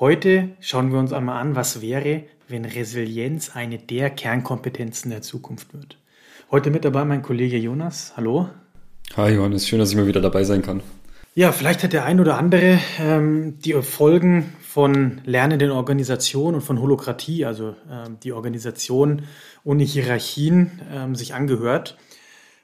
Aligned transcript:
Heute 0.00 0.50
schauen 0.60 0.92
wir 0.92 1.00
uns 1.00 1.12
einmal 1.12 1.40
an, 1.40 1.56
was 1.56 1.80
wäre, 1.80 2.22
wenn 2.46 2.64
Resilienz 2.64 3.50
eine 3.56 3.78
der 3.78 4.10
Kernkompetenzen 4.10 5.10
der 5.10 5.22
Zukunft 5.22 5.74
wird. 5.74 5.98
Heute 6.52 6.70
mit 6.70 6.84
dabei 6.84 7.04
mein 7.04 7.20
Kollege 7.20 7.56
Jonas. 7.56 8.12
Hallo. 8.16 8.48
Hi 9.16 9.32
Johannes, 9.32 9.66
schön, 9.66 9.80
dass 9.80 9.90
ich 9.90 9.96
mal 9.96 10.06
wieder 10.06 10.20
dabei 10.20 10.44
sein 10.44 10.62
kann. 10.62 10.84
Ja, 11.34 11.50
vielleicht 11.50 11.82
hat 11.82 11.92
der 11.92 12.04
ein 12.04 12.20
oder 12.20 12.38
andere 12.38 12.78
ähm, 13.00 13.58
die 13.58 13.72
Folgen 13.72 14.52
von 14.60 15.20
lernenden 15.24 15.72
Organisationen 15.72 16.54
und 16.54 16.62
von 16.62 16.80
Holokratie, 16.80 17.44
also 17.44 17.74
ähm, 17.90 18.18
die 18.22 18.32
Organisation 18.32 19.22
ohne 19.64 19.82
Hierarchien, 19.82 20.80
ähm, 20.92 21.16
sich 21.16 21.34
angehört. 21.34 21.98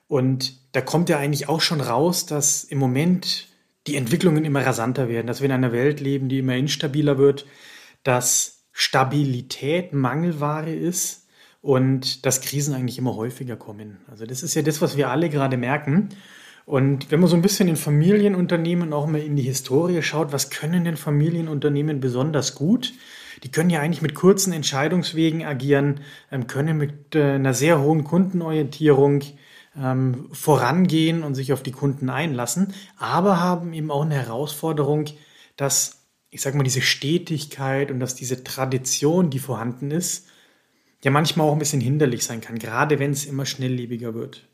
Und 0.07 0.55
da 0.71 0.81
kommt 0.81 1.09
ja 1.09 1.19
eigentlich 1.19 1.49
auch 1.49 1.61
schon 1.61 1.81
raus, 1.81 2.27
dass 2.27 2.63
im 2.63 2.79
Moment 2.79 3.49
die 3.87 3.97
Entwicklungen 3.97 4.45
immer 4.45 4.65
rasanter 4.65 5.09
werden, 5.09 5.27
dass 5.27 5.41
wir 5.41 5.47
in 5.47 5.53
einer 5.53 5.73
Welt 5.73 6.01
leben, 6.01 6.29
die 6.29 6.39
immer 6.39 6.57
instabiler 6.57 7.19
wird, 7.19 7.47
dass 8.03 8.65
Stabilität 8.73 9.93
Mangelware 9.93 10.75
ist 10.75 11.27
und 11.61 12.27
dass 12.27 12.41
Krisen 12.41 12.75
eigentlich 12.75 12.99
immer 12.99 13.17
häufiger 13.17 13.57
kommen. 13.57 13.99
Also 14.11 14.27
das 14.27 14.43
ist 14.43 14.55
ja 14.55 14.63
das, 14.63 14.83
was 14.83 14.97
wir 14.97 15.11
alle 15.11 15.29
gerade 15.31 15.57
merken. 15.57 16.11
Und 16.67 17.11
wenn 17.11 17.21
man 17.21 17.29
so 17.29 17.37
ein 17.37 17.43
bisschen 17.43 17.69
in 17.69 17.77
Familienunternehmen 17.77 18.93
auch 18.93 19.07
mal 19.07 19.21
in 19.21 19.37
die 19.37 19.43
Historie 19.43 20.03
schaut, 20.03 20.33
was 20.33 20.51
können 20.51 20.85
denn 20.85 20.97
Familienunternehmen 20.97 22.01
besonders 22.01 22.55
gut? 22.55 22.95
Die 23.43 23.51
können 23.51 23.71
ja 23.71 23.81
eigentlich 23.81 24.03
mit 24.03 24.15
kurzen 24.15 24.53
Entscheidungswegen 24.53 25.45
agieren, 25.45 26.01
ähm, 26.33 26.47
können 26.47 26.79
mit 26.79 27.15
äh, 27.15 27.33
einer 27.33 27.53
sehr 27.53 27.81
hohen 27.81 28.05
Kundenorientierung 28.05 29.23
ähm, 29.81 30.29
vorangehen 30.33 31.23
und 31.23 31.35
sich 31.35 31.53
auf 31.53 31.63
die 31.63 31.73
Kunden 31.73 32.11
einlassen, 32.11 32.75
aber 32.97 33.41
haben 33.41 33.73
eben 33.73 33.91
auch 33.91 34.03
eine 34.03 34.15
Herausforderung, 34.15 35.07
dass, 35.57 36.05
ich 36.31 36.41
sage 36.41 36.57
mal, 36.57 36.63
diese 36.63 36.83
Stetigkeit 36.83 37.91
und 37.91 38.01
dass 38.01 38.15
diese 38.15 38.45
Tradition, 38.45 39.31
die 39.31 39.39
vorhanden 39.39 39.91
ist, 39.91 40.29
ja 41.03 41.11
manchmal 41.11 41.49
auch 41.49 41.53
ein 41.53 41.59
bisschen 41.59 41.81
hinderlich 41.81 42.25
sein 42.25 42.41
kann, 42.41 42.59
gerade 42.59 42.99
wenn 42.99 43.11
es 43.11 43.27
immer 43.27 43.47
schnelllebiger 43.47 44.15
wird. 44.15 44.49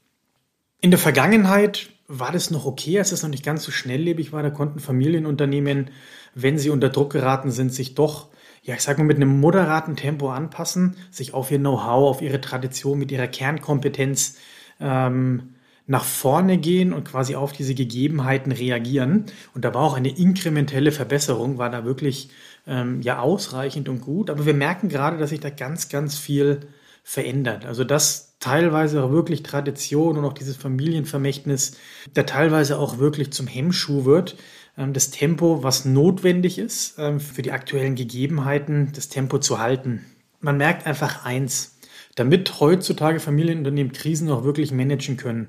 In 0.81 0.91
der 0.91 0.99
Vergangenheit 0.99 1.91
war 2.09 2.33
das 2.33 2.51
noch 2.51 2.65
okay, 2.65 2.99
als 2.99 3.13
es 3.13 3.23
noch 3.23 3.31
nicht 3.31 3.45
ganz 3.45 3.63
so 3.63 3.71
schnelllebig 3.71 4.33
war. 4.33 4.43
Da 4.43 4.51
konnten 4.51 4.81
Familienunternehmen, 4.81 5.91
wenn 6.35 6.59
sie 6.59 6.71
unter 6.71 6.89
Druck 6.89 7.13
geraten 7.13 7.51
sind, 7.51 7.73
sich 7.73 7.95
doch, 7.95 8.29
ja, 8.63 8.75
ich 8.75 8.81
sag 8.81 8.99
mal, 8.99 9.05
mit 9.05 9.17
einem 9.17 9.39
moderaten 9.39 9.95
Tempo 9.95 10.31
anpassen, 10.31 10.97
sich 11.11 11.35
auf 11.35 11.51
ihr 11.51 11.59
Know-how, 11.59 12.11
auf 12.11 12.23
ihre 12.23 12.41
Tradition, 12.41 12.99
mit 12.99 13.13
ihrer 13.13 13.29
Kernkompetenz 13.29 14.39
ähm, 14.81 15.55
nach 15.87 16.05
vorne 16.05 16.59
gehen 16.59 16.93
und 16.93 17.05
quasi 17.05 17.35
auf 17.35 17.53
diese 17.53 17.75
Gegebenheiten 17.75 18.53
reagieren. 18.53 19.27
Und 19.55 19.65
da 19.65 19.75
war 19.75 19.83
auch 19.83 19.97
eine 19.97 20.17
inkrementelle 20.17 20.93
Verbesserung, 20.93 21.59
war 21.59 21.69
da 21.69 21.85
wirklich 21.85 22.31
ähm, 22.67 23.03
ja 23.03 23.19
ausreichend 23.19 23.89
und 23.89 24.01
gut. 24.01 24.31
Aber 24.31 24.47
wir 24.47 24.55
merken 24.55 24.89
gerade, 24.89 25.19
dass 25.19 25.31
sich 25.31 25.41
da 25.41 25.51
ganz, 25.51 25.89
ganz 25.89 26.17
viel 26.17 26.61
verändert. 27.03 27.67
Also 27.67 27.83
dass 27.83 28.37
teilweise 28.39 29.03
auch 29.03 29.11
wirklich 29.11 29.43
Tradition 29.43 30.17
und 30.17 30.25
auch 30.25 30.33
dieses 30.33 30.57
Familienvermächtnis 30.57 31.77
da 32.15 32.23
teilweise 32.23 32.79
auch 32.79 32.99
wirklich 32.99 33.33
zum 33.33 33.47
Hemmschuh 33.47 34.05
wird. 34.05 34.37
Ähm, 34.79 34.93
das 34.93 35.11
Tempo, 35.11 35.63
was 35.63 35.85
notwendig 35.85 36.59
ist 36.59 36.99
ähm, 36.99 37.19
für 37.21 37.43
die 37.43 37.53
aktuellen 37.53 37.97
Gegebenheiten, 37.97 38.93
das 38.95 39.09
Tempo 39.09 39.39
zu 39.39 39.59
halten. 39.59 40.05
Man 40.41 40.57
merkt 40.57 40.87
einfach 40.87 41.25
eins, 41.25 41.80
damit 42.21 42.61
heutzutage 42.61 43.19
Familienunternehmen 43.19 43.93
Krisen 43.93 44.31
auch 44.31 44.45
wirklich 44.45 44.73
managen 44.73 45.17
können, 45.17 45.49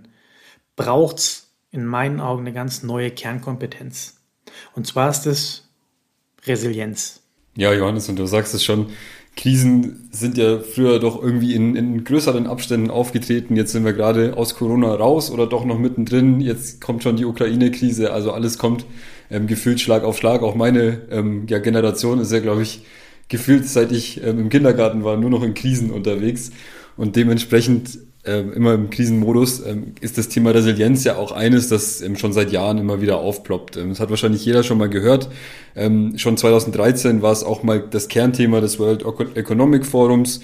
braucht 0.78 1.20
es 1.20 1.52
in 1.70 1.86
meinen 1.86 2.22
Augen 2.22 2.42
eine 2.42 2.54
ganz 2.54 2.82
neue 2.82 3.12
Kernkompetenz. 3.12 4.22
Und 4.74 4.88
zwar 4.88 5.10
ist 5.10 5.26
es 5.26 5.70
Resilienz. 6.46 7.24
Ja, 7.58 7.74
Johannes, 7.74 8.08
und 8.08 8.18
du 8.18 8.26
sagst 8.26 8.54
es 8.54 8.64
schon, 8.64 8.88
Krisen 9.36 10.08
sind 10.12 10.38
ja 10.38 10.60
früher 10.60 11.00
doch 11.00 11.22
irgendwie 11.22 11.56
in, 11.56 11.76
in 11.76 12.06
größeren 12.06 12.48
Abständen 12.48 12.90
aufgetreten. 12.90 13.58
Jetzt 13.58 13.74
sind 13.74 13.84
wir 13.84 13.92
gerade 13.92 14.38
aus 14.38 14.56
Corona 14.56 14.96
raus 14.96 15.30
oder 15.30 15.48
doch 15.48 15.66
noch 15.66 15.78
mittendrin. 15.78 16.40
Jetzt 16.40 16.80
kommt 16.80 17.04
schon 17.04 17.18
die 17.18 17.26
Ukraine-Krise. 17.26 18.14
Also 18.14 18.32
alles 18.32 18.58
kommt 18.58 18.86
ähm, 19.30 19.46
gefühlt 19.46 19.82
Schlag 19.82 20.06
auf 20.06 20.18
Schlag. 20.18 20.42
Auch 20.42 20.56
meine 20.56 21.02
ähm, 21.12 21.48
ja, 21.50 21.60
Generation 21.60 22.20
ist 22.20 22.32
ja, 22.32 22.40
glaube 22.40 22.62
ich, 22.62 22.86
gefühlt, 23.32 23.68
seit 23.68 23.92
ich 23.92 24.24
ähm, 24.24 24.40
im 24.40 24.50
Kindergarten 24.50 25.04
war, 25.04 25.18
nur 25.18 25.32
noch 25.32 25.42
in 25.42 25.56
Krisen 25.56 25.90
unterwegs. 25.90 26.52
Und 26.98 27.16
dementsprechend 27.16 27.98
ähm, 28.24 28.54
immer 28.54 28.74
im 28.76 28.92
Krisenmodus 28.92 29.66
ähm, 29.66 29.96
ist 30.00 30.20
das 30.20 30.30
Thema 30.30 30.52
Resilienz 30.52 31.04
ja 31.04 31.16
auch 31.16 31.32
eines, 31.32 31.70
das 31.70 32.02
ähm, 32.02 32.16
schon 32.16 32.34
seit 32.34 32.52
Jahren 32.52 32.78
immer 32.78 33.02
wieder 33.02 33.18
aufploppt. 33.18 33.78
Ähm, 33.78 33.90
das 33.90 34.00
hat 34.00 34.12
wahrscheinlich 34.12 34.46
jeder 34.46 34.62
schon 34.62 34.78
mal 34.78 34.90
gehört. 34.90 35.30
Ähm, 35.76 36.18
schon 36.18 36.38
2013 36.38 37.24
war 37.24 37.32
es 37.32 37.44
auch 37.44 37.64
mal 37.64 37.80
das 37.80 38.10
Kernthema 38.10 38.62
des 38.62 38.78
World 38.78 39.04
Economic 39.36 39.86
Forums. 39.88 40.42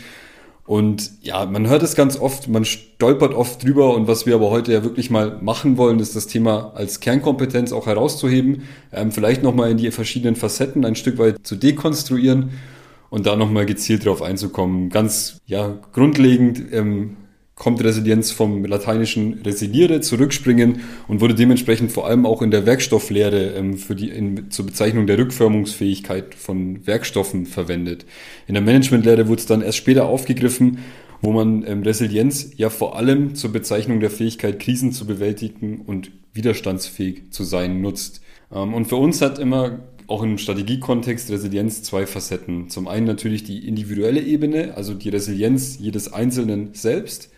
Und 0.65 1.11
ja, 1.21 1.45
man 1.45 1.69
hört 1.69 1.83
es 1.83 1.95
ganz 1.95 2.19
oft, 2.19 2.49
man 2.49 2.65
stolpert 2.65 3.33
oft 3.33 3.63
drüber 3.63 3.95
und 3.95 4.07
was 4.07 4.25
wir 4.25 4.35
aber 4.35 4.49
heute 4.49 4.73
ja 4.73 4.83
wirklich 4.83 5.09
mal 5.09 5.37
machen 5.41 5.77
wollen, 5.77 5.99
ist 5.99 6.15
das 6.15 6.27
Thema 6.27 6.73
als 6.75 6.99
Kernkompetenz 6.99 7.71
auch 7.71 7.85
herauszuheben, 7.85 8.63
ähm, 8.91 9.11
vielleicht 9.11 9.43
nochmal 9.43 9.71
in 9.71 9.77
die 9.77 9.91
verschiedenen 9.91 10.35
Facetten 10.35 10.83
ein 10.83 10.95
Stück 10.95 11.19
weit 11.19 11.37
zu 11.43 11.55
dekonstruieren 11.55 12.49
und 13.09 13.25
da 13.25 13.35
nochmal 13.35 13.65
gezielt 13.65 14.05
drauf 14.05 14.21
einzukommen. 14.21 14.89
Ganz 14.89 15.41
ja, 15.45 15.79
grundlegend 15.93 16.61
ähm, 16.71 17.17
kommt 17.57 17.83
Resilienz 17.83 18.31
vom 18.31 18.63
lateinischen 18.65 19.41
resiliere, 19.43 19.99
zurückspringen 20.01 20.81
und 21.07 21.21
wurde 21.21 21.33
dementsprechend 21.33 21.91
vor 21.91 22.05
allem 22.05 22.25
auch 22.25 22.41
in 22.41 22.51
der 22.51 22.65
Werkstofflehre 22.65 23.55
ähm, 23.55 23.77
für 23.77 23.95
die, 23.95 24.09
in, 24.09 24.51
zur 24.51 24.67
Bezeichnung 24.67 25.07
der 25.07 25.17
Rückförmungsfähigkeit 25.17 26.35
von 26.35 26.85
Werkstoffen 26.85 27.45
verwendet. 27.45 28.05
In 28.47 28.53
der 28.53 28.63
Managementlehre 28.63 29.27
wurde 29.27 29.39
es 29.39 29.47
dann 29.47 29.61
erst 29.61 29.77
später 29.77 30.07
aufgegriffen, 30.07 30.79
wo 31.21 31.31
man 31.31 31.65
ähm, 31.65 31.81
Resilienz 31.81 32.51
ja 32.57 32.69
vor 32.69 32.95
allem 32.95 33.33
zur 33.33 33.51
Bezeichnung 33.51 33.99
der 33.99 34.11
Fähigkeit, 34.11 34.59
Krisen 34.59 34.91
zu 34.91 35.07
bewältigen 35.07 35.81
und 35.81 36.11
widerstandsfähig 36.33 37.31
zu 37.31 37.43
sein 37.43 37.81
nutzt. 37.81 38.21
Ähm, 38.51 38.75
und 38.75 38.85
für 38.85 38.97
uns 38.97 39.19
hat 39.21 39.39
immer 39.39 39.79
auch 40.07 40.23
im 40.23 40.37
Strategiekontext 40.37 41.29
Resilienz 41.29 41.83
zwei 41.83 42.07
Facetten. 42.07 42.69
Zum 42.69 42.87
einen 42.87 43.05
natürlich 43.05 43.43
die 43.43 43.67
individuelle 43.67 44.21
Ebene, 44.21 44.73
also 44.75 44.93
die 44.93 45.09
Resilienz 45.09 45.77
jedes 45.79 46.11
Einzelnen 46.11 46.73
selbst. 46.73 47.29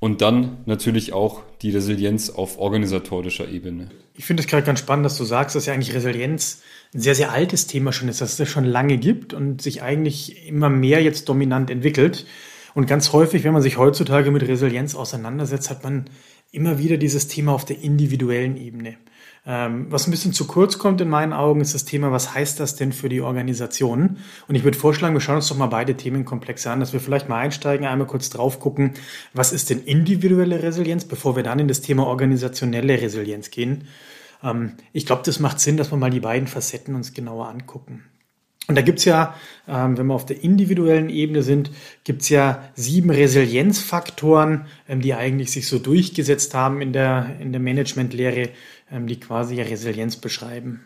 Und 0.00 0.22
dann 0.22 0.58
natürlich 0.64 1.12
auch 1.12 1.42
die 1.60 1.70
Resilienz 1.70 2.30
auf 2.30 2.58
organisatorischer 2.58 3.48
Ebene. 3.48 3.88
Ich 4.14 4.24
finde 4.24 4.42
es 4.42 4.46
gerade 4.46 4.64
ganz 4.64 4.78
spannend, 4.78 5.04
dass 5.04 5.18
du 5.18 5.24
sagst, 5.24 5.56
dass 5.56 5.66
ja 5.66 5.74
eigentlich 5.74 5.92
Resilienz 5.92 6.62
ein 6.94 7.00
sehr, 7.00 7.16
sehr 7.16 7.32
altes 7.32 7.66
Thema 7.66 7.92
schon 7.92 8.08
ist, 8.08 8.20
dass 8.20 8.30
es 8.30 8.36
das 8.36 8.48
schon 8.48 8.64
lange 8.64 8.98
gibt 8.98 9.34
und 9.34 9.60
sich 9.60 9.82
eigentlich 9.82 10.46
immer 10.46 10.68
mehr 10.68 11.02
jetzt 11.02 11.28
dominant 11.28 11.68
entwickelt. 11.68 12.26
Und 12.74 12.86
ganz 12.86 13.12
häufig, 13.12 13.42
wenn 13.42 13.52
man 13.52 13.62
sich 13.62 13.76
heutzutage 13.76 14.30
mit 14.30 14.46
Resilienz 14.46 14.94
auseinandersetzt, 14.94 15.68
hat 15.68 15.82
man 15.82 16.04
immer 16.52 16.78
wieder 16.78 16.96
dieses 16.96 17.26
Thema 17.26 17.52
auf 17.52 17.64
der 17.64 17.80
individuellen 17.80 18.56
Ebene. 18.56 18.94
Ähm, 19.50 19.86
was 19.88 20.06
ein 20.06 20.10
bisschen 20.10 20.34
zu 20.34 20.46
kurz 20.46 20.76
kommt 20.76 21.00
in 21.00 21.08
meinen 21.08 21.32
Augen, 21.32 21.62
ist 21.62 21.72
das 21.74 21.86
Thema, 21.86 22.12
was 22.12 22.34
heißt 22.34 22.60
das 22.60 22.76
denn 22.76 22.92
für 22.92 23.08
die 23.08 23.22
Organisation? 23.22 24.18
Und 24.46 24.54
ich 24.54 24.62
würde 24.62 24.76
vorschlagen, 24.76 25.14
wir 25.14 25.22
schauen 25.22 25.36
uns 25.36 25.48
doch 25.48 25.56
mal 25.56 25.68
beide 25.68 25.96
Themenkomplexe 25.96 26.70
an, 26.70 26.80
dass 26.80 26.92
wir 26.92 27.00
vielleicht 27.00 27.30
mal 27.30 27.38
einsteigen, 27.38 27.86
einmal 27.86 28.06
kurz 28.06 28.28
drauf 28.28 28.60
gucken, 28.60 28.92
was 29.32 29.54
ist 29.54 29.70
denn 29.70 29.82
individuelle 29.84 30.62
Resilienz, 30.62 31.06
bevor 31.06 31.34
wir 31.34 31.44
dann 31.44 31.60
in 31.60 31.68
das 31.68 31.80
Thema 31.80 32.06
organisationelle 32.06 33.00
Resilienz 33.00 33.50
gehen. 33.50 33.84
Ähm, 34.44 34.74
ich 34.92 35.06
glaube, 35.06 35.22
das 35.24 35.40
macht 35.40 35.60
Sinn, 35.60 35.78
dass 35.78 35.90
wir 35.90 35.96
mal 35.96 36.10
die 36.10 36.20
beiden 36.20 36.46
Facetten 36.46 36.94
uns 36.94 37.14
genauer 37.14 37.48
angucken. 37.48 38.04
Und 38.68 38.74
da 38.74 38.82
gibt's 38.82 39.06
ja, 39.06 39.34
ähm, 39.66 39.96
wenn 39.96 40.06
wir 40.08 40.14
auf 40.14 40.26
der 40.26 40.44
individuellen 40.44 41.08
Ebene 41.08 41.42
sind, 41.42 41.70
gibt's 42.04 42.28
ja 42.28 42.68
sieben 42.74 43.08
Resilienzfaktoren, 43.08 44.66
ähm, 44.86 45.00
die 45.00 45.14
eigentlich 45.14 45.50
sich 45.52 45.66
so 45.66 45.78
durchgesetzt 45.78 46.52
haben 46.52 46.82
in 46.82 46.92
der, 46.92 47.36
in 47.40 47.52
der 47.52 47.62
Managementlehre, 47.62 48.50
die 48.90 49.20
quasi 49.20 49.60
Resilienz 49.60 50.16
beschreiben. 50.16 50.80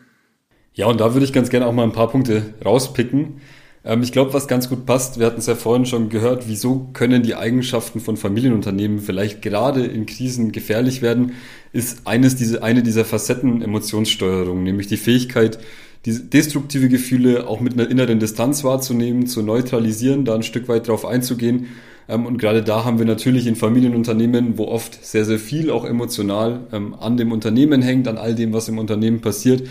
Ja, 0.73 0.87
und 0.87 0.99
da 0.99 1.13
würde 1.13 1.25
ich 1.25 1.33
ganz 1.33 1.49
gerne 1.49 1.67
auch 1.67 1.73
mal 1.73 1.83
ein 1.83 1.91
paar 1.91 2.09
Punkte 2.09 2.53
rauspicken. 2.65 3.41
Ähm, 3.85 4.01
ich 4.01 4.11
glaube, 4.11 4.33
was 4.33 4.47
ganz 4.47 4.69
gut 4.69 4.85
passt, 4.85 5.19
wir 5.19 5.25
hatten 5.25 5.39
es 5.39 5.45
ja 5.45 5.55
vorhin 5.55 5.85
schon 5.85 6.09
gehört, 6.09 6.47
wieso 6.47 6.89
können 6.93 7.23
die 7.23 7.35
Eigenschaften 7.35 7.99
von 7.99 8.17
Familienunternehmen 8.17 8.99
vielleicht 8.99 9.41
gerade 9.41 9.85
in 9.85 10.05
Krisen 10.05 10.51
gefährlich 10.51 11.01
werden, 11.01 11.33
ist 11.71 12.07
eines 12.07 12.35
diese, 12.35 12.63
eine 12.63 12.83
dieser 12.83 13.05
Facetten 13.05 13.61
Emotionssteuerung, 13.61 14.63
nämlich 14.63 14.87
die 14.87 14.97
Fähigkeit, 14.97 15.59
diese 16.05 16.21
destruktive 16.21 16.89
Gefühle 16.89 17.47
auch 17.47 17.61
mit 17.61 17.73
einer 17.73 17.89
inneren 17.89 18.19
Distanz 18.19 18.63
wahrzunehmen, 18.63 19.27
zu 19.27 19.41
neutralisieren, 19.41 20.25
da 20.25 20.35
ein 20.35 20.43
Stück 20.43 20.67
weit 20.67 20.87
drauf 20.87 21.05
einzugehen. 21.05 21.67
Ähm, 22.07 22.25
und 22.25 22.37
gerade 22.37 22.63
da 22.63 22.85
haben 22.85 22.99
wir 22.99 23.05
natürlich 23.05 23.47
in 23.47 23.55
Familienunternehmen, 23.55 24.57
wo 24.57 24.65
oft 24.65 25.03
sehr, 25.03 25.25
sehr 25.25 25.39
viel 25.39 25.69
auch 25.71 25.85
emotional 25.85 26.67
ähm, 26.71 26.93
an 26.93 27.17
dem 27.17 27.31
Unternehmen 27.31 27.81
hängt, 27.81 28.07
an 28.07 28.17
all 28.17 28.35
dem, 28.35 28.53
was 28.53 28.69
im 28.69 28.77
Unternehmen 28.77 29.21
passiert, 29.21 29.67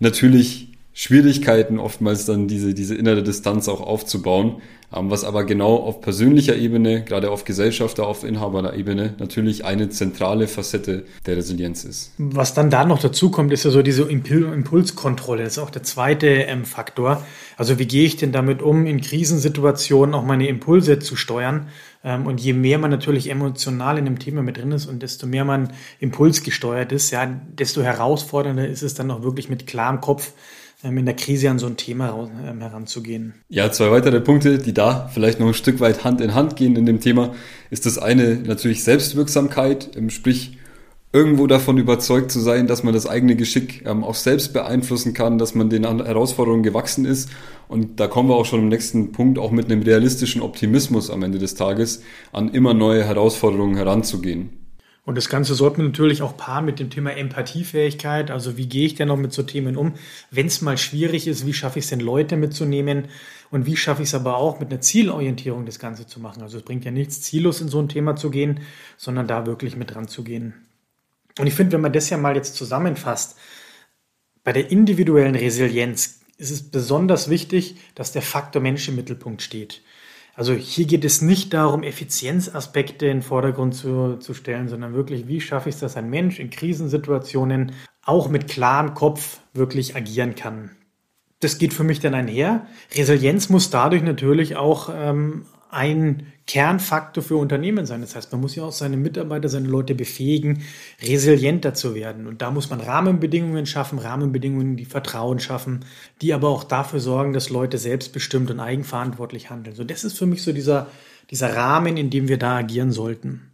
natürlich 0.00 0.73
Schwierigkeiten, 0.96 1.80
oftmals 1.80 2.24
dann 2.24 2.46
diese, 2.46 2.72
diese 2.72 2.94
innere 2.94 3.24
Distanz 3.24 3.68
auch 3.68 3.80
aufzubauen, 3.80 4.62
ähm, 4.94 5.10
was 5.10 5.24
aber 5.24 5.44
genau 5.44 5.74
auf 5.76 6.00
persönlicher 6.00 6.54
Ebene, 6.54 7.02
gerade 7.02 7.32
auf 7.32 7.44
Gesellschafter, 7.44 8.06
auf 8.06 8.22
Inhaberebene 8.22 9.14
natürlich 9.18 9.64
eine 9.64 9.88
zentrale 9.88 10.46
Facette 10.46 11.04
der 11.26 11.36
Resilienz 11.36 11.84
ist. 11.84 12.12
Was 12.18 12.54
dann 12.54 12.70
da 12.70 12.84
noch 12.84 13.00
dazu 13.00 13.32
kommt, 13.32 13.52
ist 13.52 13.64
ja 13.64 13.72
so 13.72 13.82
diese 13.82 14.04
Impulskontrolle. 14.04 15.42
Das 15.42 15.54
ist 15.54 15.58
auch 15.58 15.70
der 15.70 15.82
zweite 15.82 16.28
ähm, 16.28 16.64
Faktor. 16.64 17.24
Also 17.56 17.80
wie 17.80 17.86
gehe 17.86 18.04
ich 18.04 18.16
denn 18.16 18.30
damit 18.30 18.62
um, 18.62 18.86
in 18.86 19.00
Krisensituationen 19.00 20.14
auch 20.14 20.24
meine 20.24 20.46
Impulse 20.46 21.00
zu 21.00 21.16
steuern? 21.16 21.66
Ähm, 22.04 22.26
und 22.26 22.40
je 22.40 22.52
mehr 22.52 22.78
man 22.78 22.92
natürlich 22.92 23.30
emotional 23.30 23.98
in 23.98 24.04
dem 24.04 24.20
Thema 24.20 24.42
mit 24.42 24.58
drin 24.58 24.70
ist 24.70 24.86
und 24.86 25.02
desto 25.02 25.26
mehr 25.26 25.44
man 25.44 25.72
impulsgesteuert 25.98 26.92
ist, 26.92 27.10
ja, 27.10 27.26
desto 27.26 27.82
herausfordernder 27.82 28.68
ist 28.68 28.82
es 28.82 28.94
dann 28.94 29.10
auch 29.10 29.24
wirklich 29.24 29.48
mit 29.48 29.66
klarem 29.66 30.00
Kopf 30.00 30.32
in 30.84 31.06
der 31.06 31.16
Krise 31.16 31.50
an 31.50 31.58
so 31.58 31.66
ein 31.66 31.76
Thema 31.76 32.28
ähm, 32.46 32.60
heranzugehen. 32.60 33.34
Ja, 33.48 33.72
zwei 33.72 33.90
weitere 33.90 34.20
Punkte, 34.20 34.58
die 34.58 34.74
da 34.74 35.08
vielleicht 35.12 35.40
noch 35.40 35.48
ein 35.48 35.54
Stück 35.54 35.80
weit 35.80 36.04
Hand 36.04 36.20
in 36.20 36.34
Hand 36.34 36.56
gehen 36.56 36.76
in 36.76 36.86
dem 36.86 37.00
Thema, 37.00 37.34
ist 37.70 37.86
das 37.86 37.98
eine 37.98 38.36
natürlich 38.36 38.84
Selbstwirksamkeit, 38.84 39.90
sprich 40.08 40.58
irgendwo 41.14 41.46
davon 41.46 41.78
überzeugt 41.78 42.32
zu 42.32 42.40
sein, 42.40 42.66
dass 42.66 42.82
man 42.82 42.92
das 42.92 43.06
eigene 43.06 43.36
Geschick 43.36 43.86
ähm, 43.86 44.02
auch 44.02 44.16
selbst 44.16 44.52
beeinflussen 44.52 45.14
kann, 45.14 45.38
dass 45.38 45.54
man 45.54 45.70
den 45.70 45.84
Herausforderungen 45.84 46.64
gewachsen 46.64 47.04
ist. 47.04 47.30
Und 47.68 48.00
da 48.00 48.08
kommen 48.08 48.28
wir 48.28 48.34
auch 48.34 48.44
schon 48.44 48.60
im 48.60 48.68
nächsten 48.68 49.12
Punkt, 49.12 49.38
auch 49.38 49.52
mit 49.52 49.66
einem 49.66 49.82
realistischen 49.82 50.42
Optimismus 50.42 51.10
am 51.10 51.22
Ende 51.22 51.38
des 51.38 51.54
Tages 51.54 52.02
an 52.32 52.48
immer 52.48 52.74
neue 52.74 53.04
Herausforderungen 53.04 53.76
heranzugehen. 53.76 54.63
Und 55.04 55.16
das 55.16 55.28
Ganze 55.28 55.54
sollte 55.54 55.78
man 55.78 55.88
natürlich 55.88 56.22
auch 56.22 56.36
paaren 56.36 56.64
mit 56.64 56.80
dem 56.80 56.88
Thema 56.88 57.12
Empathiefähigkeit. 57.12 58.30
Also 58.30 58.56
wie 58.56 58.66
gehe 58.66 58.86
ich 58.86 58.94
denn 58.94 59.08
noch 59.08 59.18
mit 59.18 59.34
so 59.34 59.42
Themen 59.42 59.76
um? 59.76 59.94
Wenn 60.30 60.46
es 60.46 60.62
mal 60.62 60.78
schwierig 60.78 61.26
ist, 61.26 61.46
wie 61.46 61.52
schaffe 61.52 61.78
ich 61.78 61.84
es 61.84 61.90
denn, 61.90 62.00
Leute 62.00 62.36
mitzunehmen? 62.36 63.08
Und 63.50 63.66
wie 63.66 63.76
schaffe 63.76 64.02
ich 64.02 64.08
es 64.08 64.14
aber 64.14 64.36
auch 64.38 64.60
mit 64.60 64.70
einer 64.70 64.80
Zielorientierung 64.80 65.66
das 65.66 65.78
Ganze 65.78 66.06
zu 66.06 66.20
machen? 66.20 66.42
Also 66.42 66.56
es 66.56 66.62
bringt 66.62 66.86
ja 66.86 66.90
nichts, 66.90 67.20
ziellos 67.20 67.60
in 67.60 67.68
so 67.68 67.80
ein 67.80 67.90
Thema 67.90 68.16
zu 68.16 68.30
gehen, 68.30 68.60
sondern 68.96 69.26
da 69.26 69.44
wirklich 69.44 69.76
mit 69.76 69.94
dran 69.94 70.08
zu 70.08 70.24
gehen. 70.24 70.54
Und 71.38 71.46
ich 71.46 71.54
finde, 71.54 71.72
wenn 71.72 71.82
man 71.82 71.92
das 71.92 72.08
ja 72.08 72.16
mal 72.16 72.34
jetzt 72.34 72.54
zusammenfasst, 72.54 73.36
bei 74.42 74.52
der 74.52 74.70
individuellen 74.70 75.34
Resilienz 75.34 76.20
ist 76.38 76.50
es 76.50 76.70
besonders 76.70 77.28
wichtig, 77.28 77.76
dass 77.94 78.12
der 78.12 78.22
Faktor 78.22 78.62
Mensch 78.62 78.88
im 78.88 78.96
Mittelpunkt 78.96 79.42
steht. 79.42 79.82
Also 80.36 80.52
hier 80.52 80.86
geht 80.86 81.04
es 81.04 81.22
nicht 81.22 81.54
darum, 81.54 81.82
Effizienzaspekte 81.84 83.06
in 83.06 83.18
den 83.18 83.22
Vordergrund 83.22 83.74
zu, 83.74 84.16
zu 84.16 84.34
stellen, 84.34 84.68
sondern 84.68 84.92
wirklich, 84.92 85.28
wie 85.28 85.40
schaffe 85.40 85.68
ich 85.68 85.76
es, 85.76 85.80
dass 85.80 85.96
ein 85.96 86.10
Mensch 86.10 86.40
in 86.40 86.50
Krisensituationen 86.50 87.72
auch 88.04 88.28
mit 88.28 88.48
klarem 88.48 88.94
Kopf 88.94 89.40
wirklich 89.52 89.94
agieren 89.94 90.34
kann. 90.34 90.70
Das 91.38 91.58
geht 91.58 91.72
für 91.72 91.84
mich 91.84 92.00
dann 92.00 92.14
einher. 92.14 92.66
Resilienz 92.94 93.48
muss 93.48 93.70
dadurch 93.70 94.02
natürlich 94.02 94.56
auch 94.56 94.88
ähm, 94.92 95.46
ein 95.74 96.26
Kernfaktor 96.46 97.22
für 97.22 97.36
Unternehmen 97.36 97.86
sein. 97.86 98.00
Das 98.00 98.14
heißt, 98.14 98.30
man 98.32 98.40
muss 98.40 98.54
ja 98.54 98.64
auch 98.64 98.72
seine 98.72 98.96
Mitarbeiter, 98.96 99.48
seine 99.48 99.68
Leute 99.68 99.94
befähigen, 99.94 100.62
resilienter 101.02 101.74
zu 101.74 101.94
werden. 101.94 102.26
Und 102.26 102.42
da 102.42 102.50
muss 102.50 102.70
man 102.70 102.80
Rahmenbedingungen 102.80 103.66
schaffen, 103.66 103.98
Rahmenbedingungen, 103.98 104.76
die 104.76 104.84
Vertrauen 104.84 105.40
schaffen, 105.40 105.84
die 106.20 106.32
aber 106.32 106.48
auch 106.48 106.64
dafür 106.64 107.00
sorgen, 107.00 107.32
dass 107.32 107.50
Leute 107.50 107.78
selbstbestimmt 107.78 108.50
und 108.50 108.60
eigenverantwortlich 108.60 109.50
handeln. 109.50 109.74
So, 109.74 109.84
das 109.84 110.04
ist 110.04 110.18
für 110.18 110.26
mich 110.26 110.42
so 110.42 110.52
dieser, 110.52 110.88
dieser 111.30 111.54
Rahmen, 111.54 111.96
in 111.96 112.10
dem 112.10 112.28
wir 112.28 112.38
da 112.38 112.56
agieren 112.56 112.92
sollten. 112.92 113.50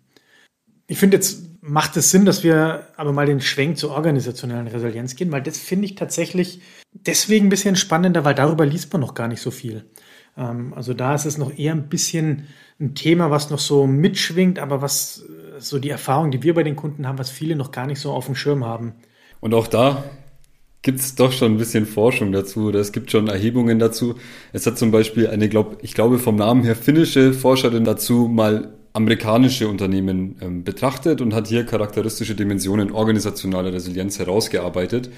Ich 0.87 0.99
finde, 0.99 1.17
jetzt 1.17 1.45
macht 1.63 1.97
es 1.97 2.11
Sinn, 2.11 2.25
dass 2.25 2.43
wir 2.43 2.89
aber 2.97 3.13
mal 3.13 3.27
den 3.27 3.41
Schwenk 3.41 3.79
zur 3.79 3.93
organisationellen 3.93 4.67
Resilienz 4.67 5.15
gehen, 5.15 5.31
weil 5.31 5.43
das 5.43 5.59
finde 5.59 5.87
ich 5.87 5.95
tatsächlich 5.95 6.61
deswegen 6.93 7.47
ein 7.47 7.51
bisschen 7.51 7.77
spannender, 7.77 8.25
weil 8.25 8.35
darüber 8.35 8.67
liest 8.67 8.93
man 8.93 9.01
noch 9.01 9.15
gar 9.15 9.29
nicht 9.29 9.41
so 9.41 9.51
viel. 9.51 9.85
Ähm, 10.37 10.73
also 10.75 10.95
da 10.95 11.15
ist 11.15 11.27
es 11.27 11.39
noch 11.39 11.57
eher 11.57 11.73
ein 11.73 11.89
bisschen 11.89 12.47
ein 12.81 12.95
Thema, 12.95 13.31
was 13.31 13.51
noch 13.51 13.59
so 13.59 13.87
mitschwingt, 13.87 14.59
aber 14.59 14.83
was 14.83 15.25
äh, 15.29 15.61
so 15.61 15.79
die 15.79 15.91
Erfahrung, 15.91 16.31
die 16.31 16.43
wir 16.43 16.55
bei 16.55 16.63
den 16.63 16.77
Kunden 16.77 17.07
haben, 17.07 17.19
was 17.19 17.31
viele 17.31 17.57
noch 17.57 17.73
gar 17.73 17.87
nicht 17.87 18.01
so 18.01 18.13
auf 18.13 18.27
dem 18.27 18.35
Schirm 18.35 18.65
haben. 18.65 18.95
Und 19.41 19.55
auch 19.55 19.67
da 19.67 20.05
gibt 20.83 21.01
es 21.01 21.15
doch 21.15 21.33
schon 21.33 21.53
ein 21.53 21.59
bisschen 21.59 21.85
Forschung 21.87 22.33
dazu 22.33 22.69
oder 22.69 22.81
es 22.81 22.93
gibt 22.93 23.11
schon 23.11 23.29
Erhebungen 23.29 23.79
dazu. 23.79 24.15
Es 24.53 24.67
hat 24.67 24.79
zum 24.79 24.91
Beispiel 24.91 25.29
eine, 25.29 25.49
glaub, 25.49 25.79
ich 25.83 25.95
glaube 25.95 26.19
vom 26.19 26.37
Namen 26.37 26.63
her 26.63 26.77
finnische 26.77 27.35
Forscherin 27.35 27.85
dazu 27.85 28.29
mal 28.29 28.73
amerikanische 28.93 29.69
Unternehmen 29.69 30.37
ähm, 30.41 30.65
betrachtet 30.65 31.21
und 31.21 31.35
hat 31.35 31.47
hier 31.47 31.65
charakteristische 31.65 32.35
Dimensionen 32.35 32.91
organisationaler 32.91 33.73
Resilienz 33.73 34.19
herausgearbeitet 34.19 35.11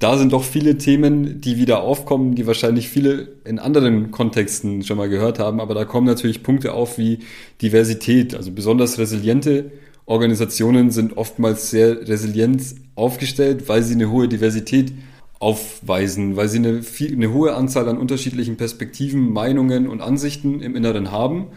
da 0.00 0.16
sind 0.16 0.32
doch 0.32 0.42
viele 0.42 0.78
Themen, 0.78 1.42
die 1.42 1.58
wieder 1.58 1.82
aufkommen, 1.82 2.34
die 2.34 2.46
wahrscheinlich 2.46 2.88
viele 2.88 3.28
in 3.44 3.58
anderen 3.58 4.10
Kontexten 4.10 4.82
schon 4.82 4.96
mal 4.96 5.10
gehört 5.10 5.38
haben, 5.38 5.60
aber 5.60 5.74
da 5.74 5.84
kommen 5.84 6.06
natürlich 6.06 6.42
Punkte 6.42 6.72
auf 6.72 6.96
wie 6.96 7.18
Diversität. 7.60 8.34
Also 8.34 8.50
besonders 8.50 8.98
resiliente 8.98 9.70
Organisationen 10.06 10.90
sind 10.90 11.18
oftmals 11.18 11.70
sehr 11.70 12.08
resilient 12.08 12.62
aufgestellt, 12.94 13.68
weil 13.68 13.82
sie 13.82 13.94
eine 13.94 14.10
hohe 14.10 14.26
Diversität 14.26 14.94
aufweisen, 15.38 16.34
weil 16.34 16.48
sie 16.48 16.58
eine, 16.58 16.82
viel, 16.82 17.12
eine 17.12 17.32
hohe 17.34 17.54
Anzahl 17.54 17.86
an 17.86 17.98
unterschiedlichen 17.98 18.56
Perspektiven, 18.56 19.30
Meinungen 19.30 19.86
und 19.86 20.00
Ansichten 20.00 20.62
im 20.62 20.76
Inneren 20.76 21.12
haben 21.12 21.48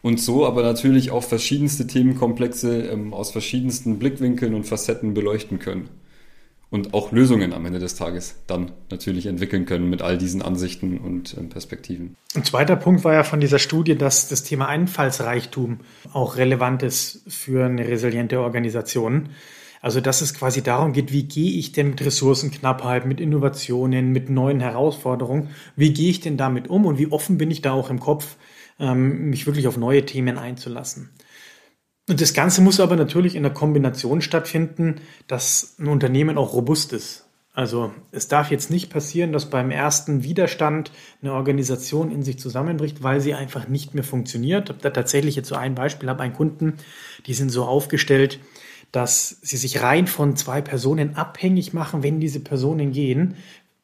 und 0.00 0.18
so 0.20 0.46
aber 0.46 0.62
natürlich 0.62 1.10
auch 1.10 1.22
verschiedenste 1.22 1.86
Themenkomplexe 1.86 2.82
ähm, 2.84 3.12
aus 3.12 3.30
verschiedensten 3.30 3.98
Blickwinkeln 3.98 4.54
und 4.54 4.64
Facetten 4.64 5.12
beleuchten 5.12 5.58
können 5.58 5.99
und 6.70 6.94
auch 6.94 7.12
Lösungen 7.12 7.52
am 7.52 7.66
Ende 7.66 7.80
des 7.80 7.96
Tages 7.96 8.36
dann 8.46 8.70
natürlich 8.90 9.26
entwickeln 9.26 9.66
können 9.66 9.90
mit 9.90 10.02
all 10.02 10.16
diesen 10.16 10.40
Ansichten 10.40 10.98
und 10.98 11.36
äh, 11.36 11.42
Perspektiven. 11.42 12.16
Ein 12.34 12.44
zweiter 12.44 12.76
Punkt 12.76 13.04
war 13.04 13.12
ja 13.12 13.24
von 13.24 13.40
dieser 13.40 13.58
Studie, 13.58 13.96
dass 13.96 14.28
das 14.28 14.44
Thema 14.44 14.68
Einfallsreichtum 14.68 15.80
auch 16.12 16.36
relevant 16.36 16.82
ist 16.82 17.22
für 17.28 17.66
eine 17.66 17.86
resiliente 17.86 18.40
Organisation. 18.40 19.30
Also 19.82 20.00
dass 20.00 20.20
es 20.20 20.34
quasi 20.34 20.62
darum 20.62 20.92
geht, 20.92 21.10
wie 21.10 21.24
gehe 21.24 21.58
ich 21.58 21.72
denn 21.72 21.90
mit 21.90 22.04
Ressourcenknappheit, 22.04 23.06
mit 23.06 23.18
Innovationen, 23.18 24.12
mit 24.12 24.28
neuen 24.28 24.60
Herausforderungen, 24.60 25.48
wie 25.74 25.92
gehe 25.92 26.10
ich 26.10 26.20
denn 26.20 26.36
damit 26.36 26.68
um 26.68 26.84
und 26.84 26.98
wie 26.98 27.10
offen 27.10 27.38
bin 27.38 27.50
ich 27.50 27.62
da 27.62 27.72
auch 27.72 27.88
im 27.88 27.98
Kopf, 27.98 28.36
ähm, 28.78 29.30
mich 29.30 29.46
wirklich 29.46 29.66
auf 29.66 29.78
neue 29.78 30.04
Themen 30.04 30.36
einzulassen. 30.36 31.10
Und 32.10 32.20
das 32.20 32.34
Ganze 32.34 32.60
muss 32.60 32.80
aber 32.80 32.96
natürlich 32.96 33.36
in 33.36 33.44
der 33.44 33.52
Kombination 33.52 34.20
stattfinden, 34.20 34.96
dass 35.28 35.76
ein 35.78 35.86
Unternehmen 35.86 36.38
auch 36.38 36.54
robust 36.54 36.92
ist. 36.92 37.24
Also 37.54 37.92
es 38.10 38.26
darf 38.26 38.50
jetzt 38.50 38.68
nicht 38.68 38.90
passieren, 38.90 39.32
dass 39.32 39.48
beim 39.48 39.70
ersten 39.70 40.24
Widerstand 40.24 40.90
eine 41.22 41.34
Organisation 41.34 42.10
in 42.10 42.24
sich 42.24 42.36
zusammenbricht, 42.40 43.04
weil 43.04 43.20
sie 43.20 43.34
einfach 43.34 43.68
nicht 43.68 43.94
mehr 43.94 44.02
funktioniert. 44.02 44.64
Ich 44.64 44.74
habe 44.74 44.82
da 44.82 44.90
tatsächlich 44.90 45.36
jetzt 45.36 45.48
so 45.48 45.54
ein 45.54 45.76
Beispiel, 45.76 46.08
habe 46.08 46.24
einen 46.24 46.32
Kunden, 46.32 46.78
die 47.26 47.34
sind 47.34 47.50
so 47.50 47.64
aufgestellt, 47.64 48.40
dass 48.90 49.38
sie 49.42 49.56
sich 49.56 49.80
rein 49.80 50.08
von 50.08 50.34
zwei 50.34 50.60
Personen 50.60 51.14
abhängig 51.14 51.72
machen, 51.72 52.02
wenn 52.02 52.18
diese 52.18 52.40
Personen 52.40 52.90
gehen, 52.90 53.36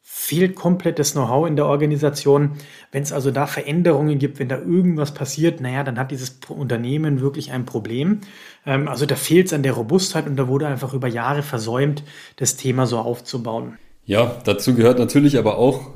fehlt 0.09 0.55
komplett 0.55 0.99
das 0.99 1.11
Know-how 1.11 1.45
in 1.49 1.57
der 1.57 1.65
Organisation. 1.65 2.51
Wenn 2.93 3.03
es 3.03 3.11
also 3.11 3.29
da 3.29 3.45
Veränderungen 3.45 4.19
gibt, 4.19 4.39
wenn 4.39 4.47
da 4.47 4.57
irgendwas 4.57 5.13
passiert, 5.13 5.59
naja, 5.59 5.83
dann 5.83 5.99
hat 5.99 6.11
dieses 6.11 6.39
Unternehmen 6.47 7.19
wirklich 7.19 7.51
ein 7.51 7.65
Problem. 7.65 8.21
Ähm, 8.65 8.87
also 8.87 9.05
da 9.05 9.15
fehlt 9.15 9.47
es 9.47 9.53
an 9.53 9.63
der 9.63 9.73
Robustheit 9.73 10.25
und 10.25 10.37
da 10.37 10.47
wurde 10.47 10.65
einfach 10.67 10.93
über 10.93 11.09
Jahre 11.09 11.43
versäumt, 11.43 12.03
das 12.37 12.55
Thema 12.55 12.87
so 12.87 12.99
aufzubauen. 12.99 13.77
Ja, 14.05 14.37
dazu 14.45 14.75
gehört 14.75 14.97
natürlich 14.97 15.37
aber 15.37 15.57
auch, 15.57 15.91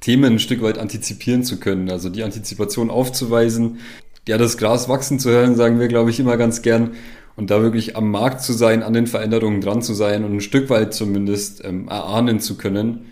Themen 0.00 0.32
ein 0.32 0.38
Stück 0.38 0.62
weit 0.62 0.78
antizipieren 0.78 1.44
zu 1.44 1.60
können, 1.60 1.90
also 1.90 2.08
die 2.08 2.22
Antizipation 2.22 2.88
aufzuweisen. 2.88 3.80
Ja, 4.26 4.38
das 4.38 4.56
Gras 4.56 4.88
wachsen 4.88 5.18
zu 5.18 5.28
hören, 5.28 5.56
sagen 5.56 5.78
wir, 5.78 5.88
glaube 5.88 6.08
ich, 6.08 6.18
immer 6.18 6.38
ganz 6.38 6.62
gern. 6.62 6.92
Und 7.36 7.50
da 7.50 7.60
wirklich 7.60 7.96
am 7.96 8.10
Markt 8.10 8.40
zu 8.40 8.54
sein, 8.54 8.82
an 8.82 8.94
den 8.94 9.06
Veränderungen 9.06 9.60
dran 9.60 9.82
zu 9.82 9.92
sein 9.92 10.24
und 10.24 10.32
ein 10.34 10.40
Stück 10.40 10.70
weit 10.70 10.94
zumindest 10.94 11.62
ähm, 11.64 11.88
erahnen 11.88 12.40
zu 12.40 12.56
können, 12.56 13.11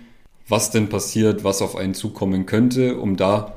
was 0.50 0.71
denn 0.71 0.88
passiert, 0.88 1.45
was 1.45 1.62
auf 1.62 1.76
einen 1.76 1.95
zukommen 1.95 2.47
könnte, 2.47 2.99
um 2.99 3.16
da 3.16 3.54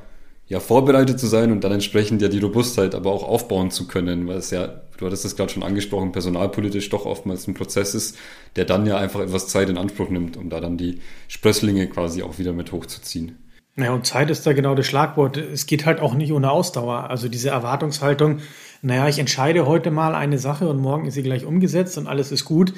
ja 0.47 0.59
vorbereitet 0.59 1.19
zu 1.19 1.27
sein 1.27 1.51
und 1.51 1.63
dann 1.63 1.71
entsprechend 1.71 2.21
ja 2.21 2.27
die 2.27 2.39
Robustheit 2.39 2.95
aber 2.95 3.11
auch 3.11 3.23
aufbauen 3.23 3.71
zu 3.71 3.87
können, 3.87 4.27
weil 4.27 4.37
es 4.37 4.51
ja, 4.51 4.81
du 4.97 5.05
hattest 5.05 5.25
es 5.25 5.35
gerade 5.35 5.51
schon 5.51 5.63
angesprochen, 5.63 6.11
personalpolitisch 6.11 6.89
doch 6.89 7.05
oftmals 7.05 7.47
ein 7.47 7.53
Prozess 7.53 7.95
ist, 7.95 8.17
der 8.55 8.65
dann 8.65 8.85
ja 8.85 8.97
einfach 8.97 9.21
etwas 9.21 9.47
Zeit 9.47 9.69
in 9.69 9.77
Anspruch 9.77 10.09
nimmt, 10.09 10.37
um 10.37 10.49
da 10.49 10.59
dann 10.59 10.77
die 10.77 10.99
Sprösslinge 11.27 11.87
quasi 11.87 12.23
auch 12.23 12.37
wieder 12.37 12.53
mit 12.53 12.71
hochzuziehen. 12.71 13.37
Ja, 13.75 13.91
und 13.91 14.05
Zeit 14.05 14.29
ist 14.29 14.45
da 14.45 14.53
genau 14.53 14.75
das 14.75 14.85
Schlagwort. 14.85 15.35
Es 15.37 15.65
geht 15.65 15.87
halt 15.87 15.99
auch 15.99 16.13
nicht 16.13 16.31
ohne 16.31 16.51
Ausdauer. 16.51 17.09
Also 17.09 17.27
diese 17.27 17.49
Erwartungshaltung, 17.49 18.39
naja, 18.83 19.07
ich 19.07 19.17
entscheide 19.17 19.65
heute 19.65 19.89
mal 19.89 20.13
eine 20.13 20.37
Sache 20.37 20.69
und 20.69 20.77
morgen 20.77 21.07
ist 21.07 21.15
sie 21.15 21.23
gleich 21.23 21.45
umgesetzt 21.45 21.97
und 21.97 22.05
alles 22.05 22.31
ist 22.31 22.45
gut 22.45 22.73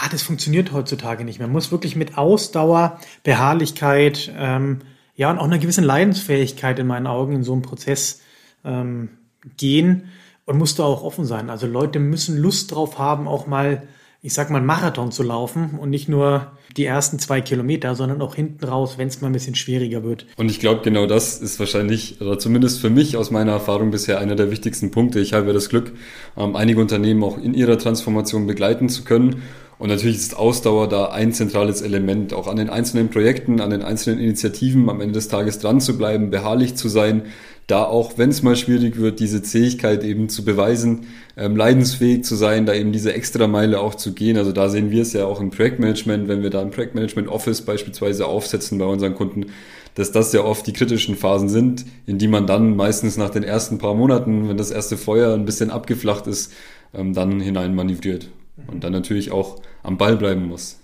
ah, 0.00 0.08
das 0.10 0.22
funktioniert 0.22 0.72
heutzutage 0.72 1.24
nicht 1.24 1.38
mehr. 1.38 1.48
Man 1.48 1.54
muss 1.54 1.72
wirklich 1.72 1.96
mit 1.96 2.18
Ausdauer, 2.18 3.00
Beharrlichkeit, 3.22 4.32
ähm, 4.36 4.80
ja, 5.14 5.30
und 5.30 5.38
auch 5.38 5.44
einer 5.44 5.58
gewissen 5.58 5.84
Leidensfähigkeit 5.84 6.78
in 6.78 6.86
meinen 6.86 7.06
Augen 7.06 7.34
in 7.34 7.42
so 7.42 7.52
einem 7.52 7.62
Prozess 7.62 8.20
ähm, 8.64 9.08
gehen 9.56 10.08
und 10.44 10.58
musst 10.58 10.78
da 10.78 10.84
auch 10.84 11.02
offen 11.02 11.24
sein. 11.24 11.48
Also 11.48 11.66
Leute 11.66 11.98
müssen 11.98 12.36
Lust 12.36 12.72
drauf 12.72 12.98
haben, 12.98 13.26
auch 13.26 13.46
mal, 13.46 13.82
ich 14.20 14.34
sag 14.34 14.50
mal, 14.50 14.60
Marathon 14.60 15.12
zu 15.12 15.22
laufen 15.22 15.78
und 15.80 15.88
nicht 15.88 16.08
nur 16.08 16.52
die 16.76 16.84
ersten 16.84 17.18
zwei 17.18 17.40
Kilometer, 17.40 17.94
sondern 17.94 18.20
auch 18.20 18.34
hinten 18.34 18.62
raus, 18.64 18.98
wenn 18.98 19.08
es 19.08 19.22
mal 19.22 19.28
ein 19.28 19.32
bisschen 19.32 19.54
schwieriger 19.54 20.04
wird. 20.04 20.26
Und 20.36 20.50
ich 20.50 20.60
glaube, 20.60 20.82
genau 20.82 21.06
das 21.06 21.38
ist 21.38 21.58
wahrscheinlich, 21.58 22.20
oder 22.20 22.38
zumindest 22.38 22.80
für 22.80 22.90
mich 22.90 23.16
aus 23.16 23.30
meiner 23.30 23.52
Erfahrung 23.52 23.90
bisher 23.90 24.18
einer 24.18 24.36
der 24.36 24.50
wichtigsten 24.50 24.90
Punkte. 24.90 25.20
Ich 25.20 25.32
habe 25.32 25.54
das 25.54 25.70
Glück, 25.70 25.92
ähm, 26.36 26.54
einige 26.54 26.80
Unternehmen 26.80 27.24
auch 27.24 27.38
in 27.38 27.54
ihrer 27.54 27.78
Transformation 27.78 28.46
begleiten 28.46 28.90
zu 28.90 29.04
können. 29.04 29.42
Und 29.78 29.90
natürlich 29.90 30.16
ist 30.16 30.36
Ausdauer 30.36 30.88
da 30.88 31.10
ein 31.10 31.32
zentrales 31.32 31.82
Element, 31.82 32.32
auch 32.32 32.46
an 32.46 32.56
den 32.56 32.70
einzelnen 32.70 33.10
Projekten, 33.10 33.60
an 33.60 33.70
den 33.70 33.82
einzelnen 33.82 34.20
Initiativen 34.20 34.88
am 34.88 35.02
Ende 35.02 35.14
des 35.14 35.28
Tages 35.28 35.58
dran 35.58 35.80
zu 35.80 35.98
bleiben, 35.98 36.30
beharrlich 36.30 36.76
zu 36.76 36.88
sein, 36.88 37.24
da 37.66 37.84
auch, 37.84 38.16
wenn 38.16 38.30
es 38.30 38.42
mal 38.42 38.56
schwierig 38.56 38.96
wird, 38.96 39.18
diese 39.18 39.42
Zähigkeit 39.42 40.04
eben 40.04 40.28
zu 40.28 40.44
beweisen, 40.44 41.08
ähm, 41.36 41.56
leidensfähig 41.56 42.24
zu 42.24 42.36
sein, 42.36 42.64
da 42.64 42.72
eben 42.74 42.92
diese 42.92 43.12
extra 43.12 43.48
Meile 43.48 43.80
auch 43.80 43.96
zu 43.96 44.14
gehen. 44.14 44.38
Also 44.38 44.52
da 44.52 44.68
sehen 44.68 44.90
wir 44.90 45.02
es 45.02 45.12
ja 45.12 45.26
auch 45.26 45.40
im 45.40 45.50
Projektmanagement, 45.50 46.28
wenn 46.28 46.42
wir 46.42 46.50
da 46.50 46.62
ein 46.62 46.70
Projektmanagement 46.70 47.28
Office 47.28 47.62
beispielsweise 47.62 48.26
aufsetzen 48.26 48.78
bei 48.78 48.84
unseren 48.84 49.14
Kunden, 49.14 49.46
dass 49.94 50.12
das 50.12 50.32
ja 50.32 50.42
oft 50.42 50.66
die 50.66 50.72
kritischen 50.72 51.16
Phasen 51.16 51.48
sind, 51.48 51.84
in 52.06 52.18
die 52.18 52.28
man 52.28 52.46
dann 52.46 52.76
meistens 52.76 53.16
nach 53.16 53.30
den 53.30 53.42
ersten 53.42 53.78
paar 53.78 53.94
Monaten, 53.94 54.48
wenn 54.48 54.56
das 54.56 54.70
erste 54.70 54.96
Feuer 54.96 55.34
ein 55.34 55.44
bisschen 55.44 55.70
abgeflacht 55.70 56.28
ist, 56.28 56.52
ähm, 56.94 57.14
dann 57.14 57.40
hinein 57.40 57.74
manövriert 57.74 58.28
und 58.66 58.84
dann 58.84 58.92
natürlich 58.92 59.30
auch 59.30 59.60
am 59.82 59.98
Ball 59.98 60.16
bleiben 60.16 60.46
muss. 60.46 60.80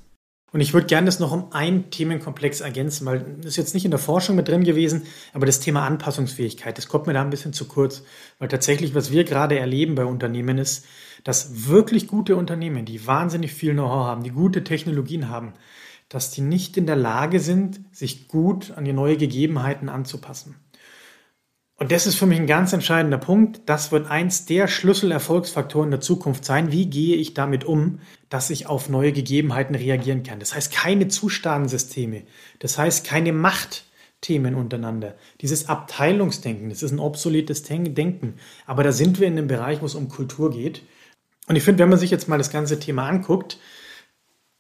Und 0.53 0.61
ich 0.61 0.75
würde 0.75 0.87
gerne 0.87 1.07
das 1.07 1.19
noch 1.19 1.33
um 1.33 1.51
einen 1.53 1.91
Themenkomplex 1.91 2.61
ergänzen, 2.61 3.07
weil 3.07 3.21
das 3.39 3.47
ist 3.47 3.57
jetzt 3.57 3.73
nicht 3.73 3.87
in 3.87 3.91
der 3.91 3.99
Forschung 3.99 4.37
mit 4.37 4.49
drin 4.49 4.65
gewesen, 4.65 5.05
aber 5.33 5.47
das 5.47 5.61
Thema 5.61 5.87
Anpassungsfähigkeit, 5.87 6.77
das 6.77 6.89
kommt 6.89 7.07
mir 7.07 7.15
da 7.15 7.23
ein 7.23 7.31
bisschen 7.31 7.55
zu 7.55 7.67
kurz, 7.67 8.03
weil 8.39 8.49
tatsächlich, 8.49 8.95
was 8.95 9.11
wir 9.11 9.25
gerade 9.25 9.59
erleben 9.59 9.95
bei 9.95 10.05
Unternehmen 10.05 10.59
ist, 10.59 10.85
dass 11.25 11.69
wirklich 11.69 12.07
gute 12.07 12.37
Unternehmen, 12.37 12.85
die 12.85 13.07
wahnsinnig 13.07 13.55
viel 13.55 13.73
Know-how 13.73 14.05
haben, 14.05 14.25
die 14.25 14.31
gute 14.31 14.63
Technologien 14.63 15.31
haben, 15.31 15.55
dass 16.11 16.31
die 16.31 16.43
nicht 16.43 16.77
in 16.77 16.85
der 16.85 16.97
Lage 16.97 17.41
sind, 17.41 17.81
sich 17.91 18.29
gut 18.29 18.73
an 18.73 18.85
die 18.85 18.93
neue 18.93 19.17
Gegebenheiten 19.17 19.89
anzupassen. 19.89 20.57
Und 21.77 21.91
das 21.91 22.07
ist 22.07 22.15
für 22.15 22.27
mich 22.27 22.39
ein 22.39 22.47
ganz 22.47 22.73
entscheidender 22.73 23.19
Punkt. 23.19 23.63
Das 23.67 23.91
wird 23.91 24.09
eins 24.09 24.45
der 24.45 24.69
Schlüsselerfolgsfaktoren 24.69 25.91
der 25.91 26.01
Zukunft 26.01 26.45
sein. 26.45 26.71
Wie 26.71 26.87
gehe 26.87 27.17
ich 27.17 27.35
damit 27.35 27.65
um, 27.65 28.01
dass 28.29 28.51
ich 28.51 28.67
auf 28.67 28.89
neue 28.89 29.13
Gegebenheiten 29.13 29.75
reagieren 29.75 30.23
kann? 30.23 30.39
Das 30.39 30.55
heißt, 30.55 30.73
keine 30.73 31.09
Zustandensysteme. 31.09 32.23
Das 32.61 32.79
heißt, 32.79 33.05
keine 33.05 33.33
Machtthemen 33.33 34.55
untereinander. 34.55 35.17
Dieses 35.41 35.69
Abteilungsdenken, 35.69 36.69
das 36.69 36.83
ist 36.83 36.93
ein 36.93 37.01
obsoletes 37.01 37.63
Denken. 37.65 38.35
Aber 38.67 38.85
da 38.85 38.93
sind 38.93 39.19
wir 39.19 39.27
in 39.27 39.39
einem 39.39 39.49
Bereich, 39.49 39.81
wo 39.81 39.87
es 39.87 39.97
um 39.97 40.09
Kultur 40.09 40.51
geht. 40.51 40.83
Und 41.49 41.57
ich 41.57 41.65
finde, 41.65 41.83
wenn 41.83 41.91
man 41.91 41.99
sich 41.99 42.11
jetzt 42.11 42.29
mal 42.29 42.39
das 42.39 42.53
ganze 42.53 42.79
Thema 42.79 43.09
anguckt, 43.09 43.59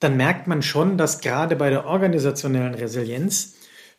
dann 0.01 0.17
merkt 0.17 0.49
man 0.49 0.63
schon, 0.63 0.99
dass 0.99 1.21
gerade 1.21 1.55
bei 1.55 1.71
der 1.71 1.87
organisationellen 1.87 2.75
Resilienz 2.75 3.55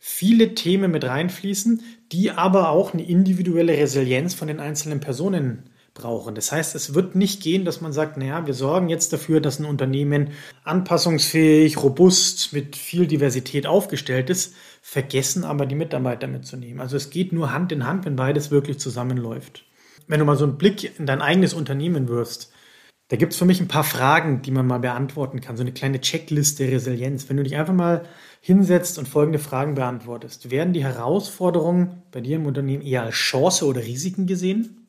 viele 0.05 0.53
Themen 0.53 0.91
mit 0.91 1.05
reinfließen, 1.05 1.81
die 2.12 2.31
aber 2.31 2.72
auch 2.72 2.93
eine 2.93 3.07
individuelle 3.07 3.77
Resilienz 3.77 4.33
von 4.33 4.50
den 4.50 4.60
einzelnen 4.60 5.00
Personen 5.00 5.69
brauchen. 5.93 6.36
Das 6.36 6.51
heißt, 6.51 6.75
es 6.75 6.93
wird 6.93 7.15
nicht 7.15 7.41
gehen, 7.41 7.63
dass 7.63 7.79
man 7.79 7.93
sagt, 7.93 8.17
naja, 8.17 8.45
wir 8.45 8.53
sorgen 8.53 8.89
jetzt 8.89 9.13
dafür, 9.13 9.39
dass 9.39 9.60
ein 9.60 9.65
Unternehmen 9.65 10.31
anpassungsfähig, 10.65 11.81
robust, 11.81 12.51
mit 12.51 12.75
viel 12.75 13.07
Diversität 13.07 13.65
aufgestellt 13.65 14.29
ist, 14.29 14.55
vergessen 14.81 15.45
aber 15.45 15.65
die 15.65 15.75
Mitarbeiter 15.75 16.27
mitzunehmen. 16.27 16.81
Also 16.81 16.98
es 16.98 17.10
geht 17.10 17.31
nur 17.31 17.53
Hand 17.53 17.72
in 17.72 17.88
Hand, 17.88 18.03
wenn 18.03 18.17
beides 18.17 18.51
wirklich 18.51 18.79
zusammenläuft. 18.79 19.63
Wenn 20.07 20.19
du 20.19 20.25
mal 20.25 20.36
so 20.36 20.43
einen 20.43 20.57
Blick 20.57 21.00
in 21.00 21.05
dein 21.05 21.22
eigenes 21.22 21.53
Unternehmen 21.53 22.10
wirfst, 22.10 22.52
da 23.13 23.17
gibt 23.17 23.34
es 23.34 23.38
für 23.38 23.46
mich 23.46 23.62
ein 23.62 23.67
paar 23.67 23.84
Fragen, 23.84 24.41
die 24.41 24.50
man 24.50 24.65
mal 24.65 24.79
beantworten 24.79 25.39
kann, 25.39 25.55
so 25.55 25.62
eine 25.62 25.72
kleine 25.72 26.01
Checkliste 26.01 26.63
Resilienz. 26.63 27.29
Wenn 27.29 27.38
du 27.38 27.43
dich 27.43 27.55
einfach 27.55 27.75
mal 27.75 28.08
hinsetzt 28.41 28.98
und 28.98 29.08
folgende 29.08 29.38
Fragen 29.38 29.75
beantwortest. 29.75 30.50
Werden 30.50 30.74
die 30.74 30.84
Herausforderungen 30.84 32.01
bei 32.10 32.22
dir 32.22 32.38
im 32.38 32.48
Unternehmen 32.48 32.82
eher 32.82 33.03
als 33.03 33.13
Chance 33.13 33.67
oder 33.67 33.84
Risiken 33.84 34.25
gesehen? 34.25 34.88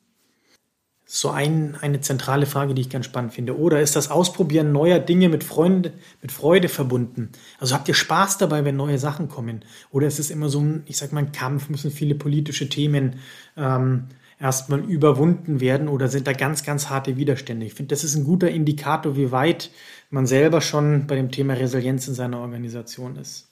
So 1.05 1.29
ein, 1.29 1.77
eine 1.79 2.01
zentrale 2.01 2.47
Frage, 2.47 2.73
die 2.73 2.81
ich 2.81 2.89
ganz 2.89 3.05
spannend 3.05 3.31
finde. 3.31 3.59
Oder 3.59 3.79
ist 3.79 3.95
das 3.95 4.09
Ausprobieren 4.09 4.71
neuer 4.71 4.97
Dinge 4.97 5.29
mit, 5.29 5.43
Freunde, 5.43 5.93
mit 6.23 6.31
Freude 6.31 6.67
verbunden? 6.67 7.29
Also 7.59 7.75
habt 7.75 7.87
ihr 7.87 7.93
Spaß 7.93 8.39
dabei, 8.39 8.65
wenn 8.65 8.75
neue 8.75 8.97
Sachen 8.97 9.29
kommen? 9.29 9.63
Oder 9.91 10.07
ist 10.07 10.17
es 10.17 10.31
immer 10.31 10.49
so 10.49 10.61
ein, 10.61 10.81
ich 10.87 10.97
sag 10.97 11.13
mal, 11.13 11.19
ein 11.19 11.31
Kampf, 11.31 11.69
müssen 11.69 11.91
viele 11.91 12.15
politische 12.15 12.69
Themen 12.69 13.19
ähm, 13.55 14.05
erstmal 14.39 14.81
überwunden 14.81 15.61
werden 15.61 15.87
oder 15.87 16.07
sind 16.07 16.27
da 16.27 16.33
ganz, 16.33 16.63
ganz 16.63 16.89
harte 16.89 17.17
Widerstände? 17.17 17.65
Ich 17.65 17.73
finde, 17.73 17.93
das 17.93 18.03
ist 18.03 18.15
ein 18.15 18.25
guter 18.25 18.49
Indikator, 18.49 19.15
wie 19.15 19.31
weit 19.31 19.71
man 20.09 20.25
selber 20.25 20.61
schon 20.61 21.07
bei 21.07 21.15
dem 21.15 21.31
Thema 21.31 21.53
Resilienz 21.53 22.07
in 22.07 22.13
seiner 22.13 22.39
Organisation 22.39 23.15
ist. 23.15 23.47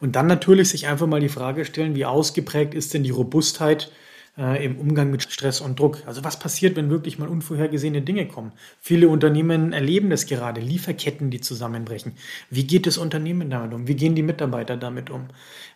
Und 0.00 0.16
dann 0.16 0.26
natürlich 0.26 0.70
sich 0.70 0.86
einfach 0.86 1.06
mal 1.06 1.20
die 1.20 1.28
Frage 1.28 1.64
stellen, 1.64 1.94
wie 1.94 2.06
ausgeprägt 2.06 2.74
ist 2.74 2.94
denn 2.94 3.02
die 3.02 3.10
Robustheit 3.10 3.92
äh, 4.38 4.64
im 4.64 4.78
Umgang 4.78 5.10
mit 5.10 5.22
Stress 5.22 5.60
und 5.60 5.78
Druck? 5.78 6.02
Also 6.06 6.24
was 6.24 6.38
passiert, 6.38 6.76
wenn 6.76 6.88
wirklich 6.88 7.18
mal 7.18 7.28
unvorhergesehene 7.28 8.00
Dinge 8.00 8.26
kommen? 8.26 8.52
Viele 8.80 9.08
Unternehmen 9.08 9.72
erleben 9.72 10.08
das 10.08 10.26
gerade, 10.26 10.60
Lieferketten, 10.60 11.30
die 11.30 11.40
zusammenbrechen. 11.40 12.12
Wie 12.48 12.64
geht 12.64 12.86
das 12.86 12.96
Unternehmen 12.96 13.50
damit 13.50 13.74
um? 13.74 13.88
Wie 13.88 13.94
gehen 13.94 14.14
die 14.14 14.22
Mitarbeiter 14.22 14.76
damit 14.76 15.10
um? 15.10 15.28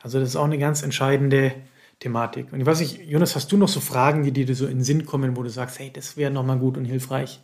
Also 0.03 0.19
das 0.19 0.31
ist 0.31 0.37
auch 0.37 0.45
eine 0.45 0.59
ganz 0.59 0.83
entscheidende 0.83 1.53
Thematik. 2.01 2.53
Und 2.53 2.61
ich 2.61 2.67
weiß 2.67 2.81
nicht, 2.81 3.01
Jonas, 3.07 3.35
hast 3.37 3.51
du 3.53 3.57
noch 3.57 3.69
so 3.69 3.81
Fragen, 3.81 4.23
die 4.25 4.33
dir 4.33 4.55
so 4.55 4.67
in 4.67 4.79
den 4.79 4.85
Sinn 4.85 5.07
kommen, 5.07 5.37
wo 5.37 5.43
du 5.43 5.51
sagst, 5.51 5.79
hey, 5.79 5.91
das 5.93 6.17
wäre 6.17 6.31
nochmal 6.31 6.59
gut 6.59 6.77
und 6.77 6.85
hilfreich? 6.85 7.41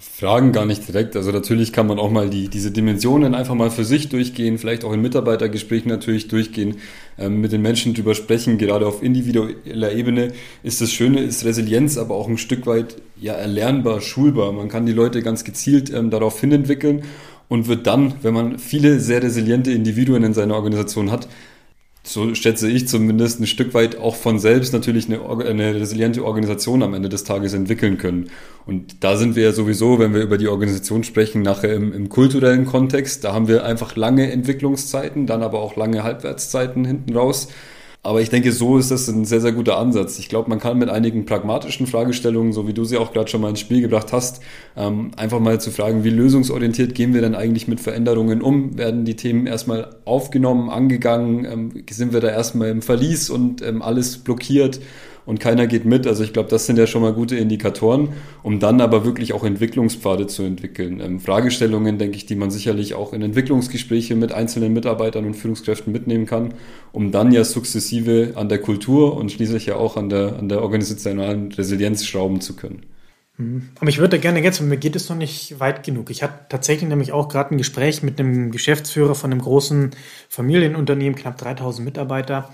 Fragen 0.00 0.52
gar 0.52 0.64
nicht 0.64 0.86
direkt. 0.86 1.16
Also 1.16 1.32
natürlich 1.32 1.72
kann 1.72 1.88
man 1.88 1.98
auch 1.98 2.10
mal 2.10 2.30
die, 2.30 2.48
diese 2.48 2.70
Dimensionen 2.70 3.34
einfach 3.34 3.56
mal 3.56 3.70
für 3.70 3.84
sich 3.84 4.08
durchgehen, 4.08 4.56
vielleicht 4.56 4.84
auch 4.84 4.92
in 4.92 5.02
Mitarbeitergesprächen 5.02 5.88
natürlich 5.88 6.28
durchgehen, 6.28 6.76
ähm, 7.18 7.40
mit 7.40 7.50
den 7.50 7.62
Menschen 7.62 7.94
drüber 7.94 8.14
sprechen. 8.14 8.58
Gerade 8.58 8.86
auf 8.86 9.02
individueller 9.02 9.92
Ebene 9.92 10.32
ist 10.62 10.80
das 10.80 10.92
Schöne, 10.92 11.20
ist 11.20 11.44
Resilienz 11.44 11.98
aber 11.98 12.14
auch 12.14 12.28
ein 12.28 12.38
Stück 12.38 12.66
weit 12.66 12.96
ja 13.20 13.32
erlernbar, 13.32 14.00
schulbar. 14.00 14.52
Man 14.52 14.68
kann 14.68 14.86
die 14.86 14.92
Leute 14.92 15.20
ganz 15.20 15.42
gezielt 15.42 15.92
ähm, 15.92 16.10
darauf 16.10 16.40
hin 16.40 16.52
entwickeln 16.52 17.02
und 17.48 17.66
wird 17.66 17.88
dann, 17.88 18.14
wenn 18.22 18.34
man 18.34 18.58
viele 18.60 19.00
sehr 19.00 19.20
resiliente 19.20 19.72
Individuen 19.72 20.22
in 20.22 20.34
seiner 20.34 20.54
Organisation 20.54 21.10
hat, 21.10 21.28
so 22.08 22.34
schätze 22.34 22.70
ich 22.70 22.88
zumindest, 22.88 23.40
ein 23.40 23.46
Stück 23.46 23.74
weit 23.74 23.98
auch 23.98 24.16
von 24.16 24.38
selbst 24.38 24.72
natürlich 24.72 25.08
eine, 25.08 25.20
eine 25.46 25.74
resiliente 25.74 26.24
Organisation 26.24 26.82
am 26.82 26.94
Ende 26.94 27.08
des 27.08 27.24
Tages 27.24 27.52
entwickeln 27.52 27.98
können. 27.98 28.30
Und 28.66 29.04
da 29.04 29.16
sind 29.16 29.36
wir 29.36 29.44
ja 29.44 29.52
sowieso, 29.52 29.98
wenn 29.98 30.14
wir 30.14 30.22
über 30.22 30.38
die 30.38 30.48
Organisation 30.48 31.04
sprechen, 31.04 31.42
nachher 31.42 31.74
im, 31.74 31.92
im 31.92 32.08
kulturellen 32.08 32.64
Kontext, 32.64 33.24
da 33.24 33.34
haben 33.34 33.46
wir 33.46 33.64
einfach 33.64 33.94
lange 33.94 34.30
Entwicklungszeiten, 34.32 35.26
dann 35.26 35.42
aber 35.42 35.60
auch 35.60 35.76
lange 35.76 36.02
Halbwertszeiten 36.02 36.86
hinten 36.86 37.14
raus. 37.14 37.48
Aber 38.02 38.20
ich 38.20 38.30
denke, 38.30 38.52
so 38.52 38.78
ist 38.78 38.90
das 38.90 39.08
ein 39.08 39.24
sehr, 39.24 39.40
sehr 39.40 39.52
guter 39.52 39.76
Ansatz. 39.76 40.18
Ich 40.18 40.28
glaube, 40.28 40.48
man 40.48 40.60
kann 40.60 40.78
mit 40.78 40.88
einigen 40.88 41.26
pragmatischen 41.26 41.86
Fragestellungen, 41.86 42.52
so 42.52 42.68
wie 42.68 42.72
du 42.72 42.84
sie 42.84 42.96
auch 42.96 43.12
gerade 43.12 43.28
schon 43.28 43.40
mal 43.40 43.50
ins 43.50 43.60
Spiel 43.60 43.80
gebracht 43.80 44.12
hast, 44.12 44.40
ähm, 44.76 45.10
einfach 45.16 45.40
mal 45.40 45.60
zu 45.60 45.72
fragen, 45.72 46.04
wie 46.04 46.10
lösungsorientiert 46.10 46.94
gehen 46.94 47.12
wir 47.12 47.20
denn 47.20 47.34
eigentlich 47.34 47.66
mit 47.66 47.80
Veränderungen 47.80 48.40
um? 48.40 48.78
Werden 48.78 49.04
die 49.04 49.16
Themen 49.16 49.46
erstmal 49.46 49.96
aufgenommen, 50.04 50.70
angegangen? 50.70 51.44
Ähm, 51.44 51.84
sind 51.90 52.12
wir 52.12 52.20
da 52.20 52.28
erstmal 52.28 52.68
im 52.68 52.82
Verlies 52.82 53.30
und 53.30 53.62
ähm, 53.62 53.82
alles 53.82 54.18
blockiert? 54.18 54.80
Und 55.28 55.40
keiner 55.40 55.66
geht 55.66 55.84
mit. 55.84 56.06
Also 56.06 56.24
ich 56.24 56.32
glaube, 56.32 56.48
das 56.48 56.64
sind 56.64 56.78
ja 56.78 56.86
schon 56.86 57.02
mal 57.02 57.12
gute 57.12 57.36
Indikatoren, 57.36 58.14
um 58.42 58.60
dann 58.60 58.80
aber 58.80 59.04
wirklich 59.04 59.34
auch 59.34 59.44
Entwicklungspfade 59.44 60.26
zu 60.26 60.42
entwickeln. 60.42 61.00
Ähm, 61.00 61.20
Fragestellungen, 61.20 61.98
denke 61.98 62.16
ich, 62.16 62.24
die 62.24 62.34
man 62.34 62.50
sicherlich 62.50 62.94
auch 62.94 63.12
in 63.12 63.20
Entwicklungsgespräche 63.20 64.16
mit 64.16 64.32
einzelnen 64.32 64.72
Mitarbeitern 64.72 65.26
und 65.26 65.34
Führungskräften 65.34 65.92
mitnehmen 65.92 66.24
kann, 66.24 66.54
um 66.92 67.12
dann 67.12 67.30
ja 67.30 67.44
sukzessive 67.44 68.32
an 68.36 68.48
der 68.48 68.56
Kultur 68.58 69.18
und 69.18 69.30
schließlich 69.30 69.66
ja 69.66 69.76
auch 69.76 69.98
an 69.98 70.08
der, 70.08 70.38
an 70.38 70.48
der 70.48 70.62
organisationalen 70.62 71.52
Resilienz 71.52 72.06
schrauben 72.06 72.40
zu 72.40 72.56
können. 72.56 72.86
Mhm. 73.36 73.68
Aber 73.80 73.90
ich 73.90 73.98
würde 73.98 74.18
gerne 74.18 74.42
jetzt, 74.42 74.62
mir 74.62 74.78
geht 74.78 74.96
es 74.96 75.10
noch 75.10 75.16
nicht 75.16 75.60
weit 75.60 75.84
genug. 75.84 76.08
Ich 76.08 76.22
hatte 76.22 76.46
tatsächlich 76.48 76.88
nämlich 76.88 77.12
auch 77.12 77.28
gerade 77.28 77.54
ein 77.54 77.58
Gespräch 77.58 78.02
mit 78.02 78.18
einem 78.18 78.50
Geschäftsführer 78.50 79.14
von 79.14 79.30
einem 79.30 79.42
großen 79.42 79.90
Familienunternehmen, 80.30 81.18
knapp 81.18 81.36
3000 81.36 81.84
Mitarbeiter. 81.84 82.48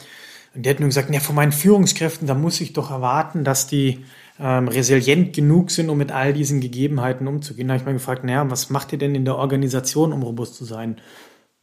Und 0.54 0.64
der 0.64 0.74
hat 0.74 0.80
nur 0.80 0.88
gesagt, 0.88 1.12
ja, 1.12 1.20
von 1.20 1.34
meinen 1.34 1.52
Führungskräften, 1.52 2.28
da 2.28 2.34
muss 2.34 2.60
ich 2.60 2.72
doch 2.72 2.90
erwarten, 2.90 3.44
dass 3.44 3.66
die 3.66 4.04
ähm, 4.38 4.68
resilient 4.68 5.34
genug 5.34 5.70
sind, 5.70 5.90
um 5.90 5.98
mit 5.98 6.12
all 6.12 6.32
diesen 6.32 6.60
Gegebenheiten 6.60 7.26
umzugehen. 7.26 7.68
Da 7.68 7.74
habe 7.74 7.80
ich 7.80 7.86
mal 7.86 7.92
gefragt, 7.92 8.24
naja, 8.24 8.48
was 8.50 8.70
macht 8.70 8.92
ihr 8.92 8.98
denn 8.98 9.14
in 9.14 9.24
der 9.24 9.36
Organisation, 9.36 10.12
um 10.12 10.22
robust 10.22 10.54
zu 10.54 10.64
sein? 10.64 10.96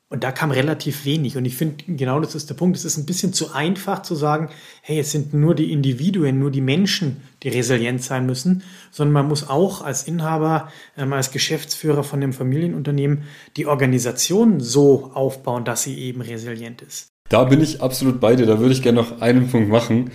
Und 0.10 0.26
da 0.26 0.34
kam 0.34 0.52
relativ 0.52 1.06
wenig. 1.06 1.38
Und 1.38 1.46
ich 1.46 1.56
finde, 1.56 1.86
genau 1.88 2.20
das 2.20 2.36
ist 2.36 2.50
der 2.50 2.56
Punkt. 2.56 2.76
Es 2.76 2.84
ist 2.84 2.98
ein 2.98 3.06
bisschen 3.06 3.32
zu 3.32 3.54
einfach 3.54 4.02
zu 4.02 4.14
sagen, 4.14 4.50
hey, 4.82 5.00
es 5.00 5.12
sind 5.12 5.34
nur 5.34 5.56
die 5.56 5.72
Individuen, 5.72 6.38
nur 6.38 6.52
die 6.52 6.60
Menschen, 6.60 7.24
die 7.44 7.48
resilient 7.48 8.04
sein 8.04 8.26
müssen, 8.26 8.62
sondern 8.92 9.14
man 9.14 9.30
muss 9.30 9.48
auch 9.48 9.82
als 9.82 10.04
Inhaber, 10.04 10.70
ähm, 10.98 11.14
als 11.14 11.32
Geschäftsführer 11.32 12.04
von 12.04 12.20
dem 12.20 12.34
Familienunternehmen 12.34 13.24
die 13.56 13.68
Organisation 13.68 14.60
so 14.60 15.12
aufbauen, 15.14 15.64
dass 15.64 15.84
sie 15.84 15.98
eben 15.98 16.20
resilient 16.20 16.82
ist. 16.82 17.11
Da 17.32 17.46
bin 17.46 17.62
ich 17.62 17.82
absolut 17.82 18.20
bei 18.20 18.36
dir. 18.36 18.46
Da 18.46 18.60
würde 18.60 18.74
ich 18.74 18.82
gerne 18.82 19.02
noch 19.02 19.22
einen 19.22 19.48
Punkt 19.48 19.70
machen 19.70 20.12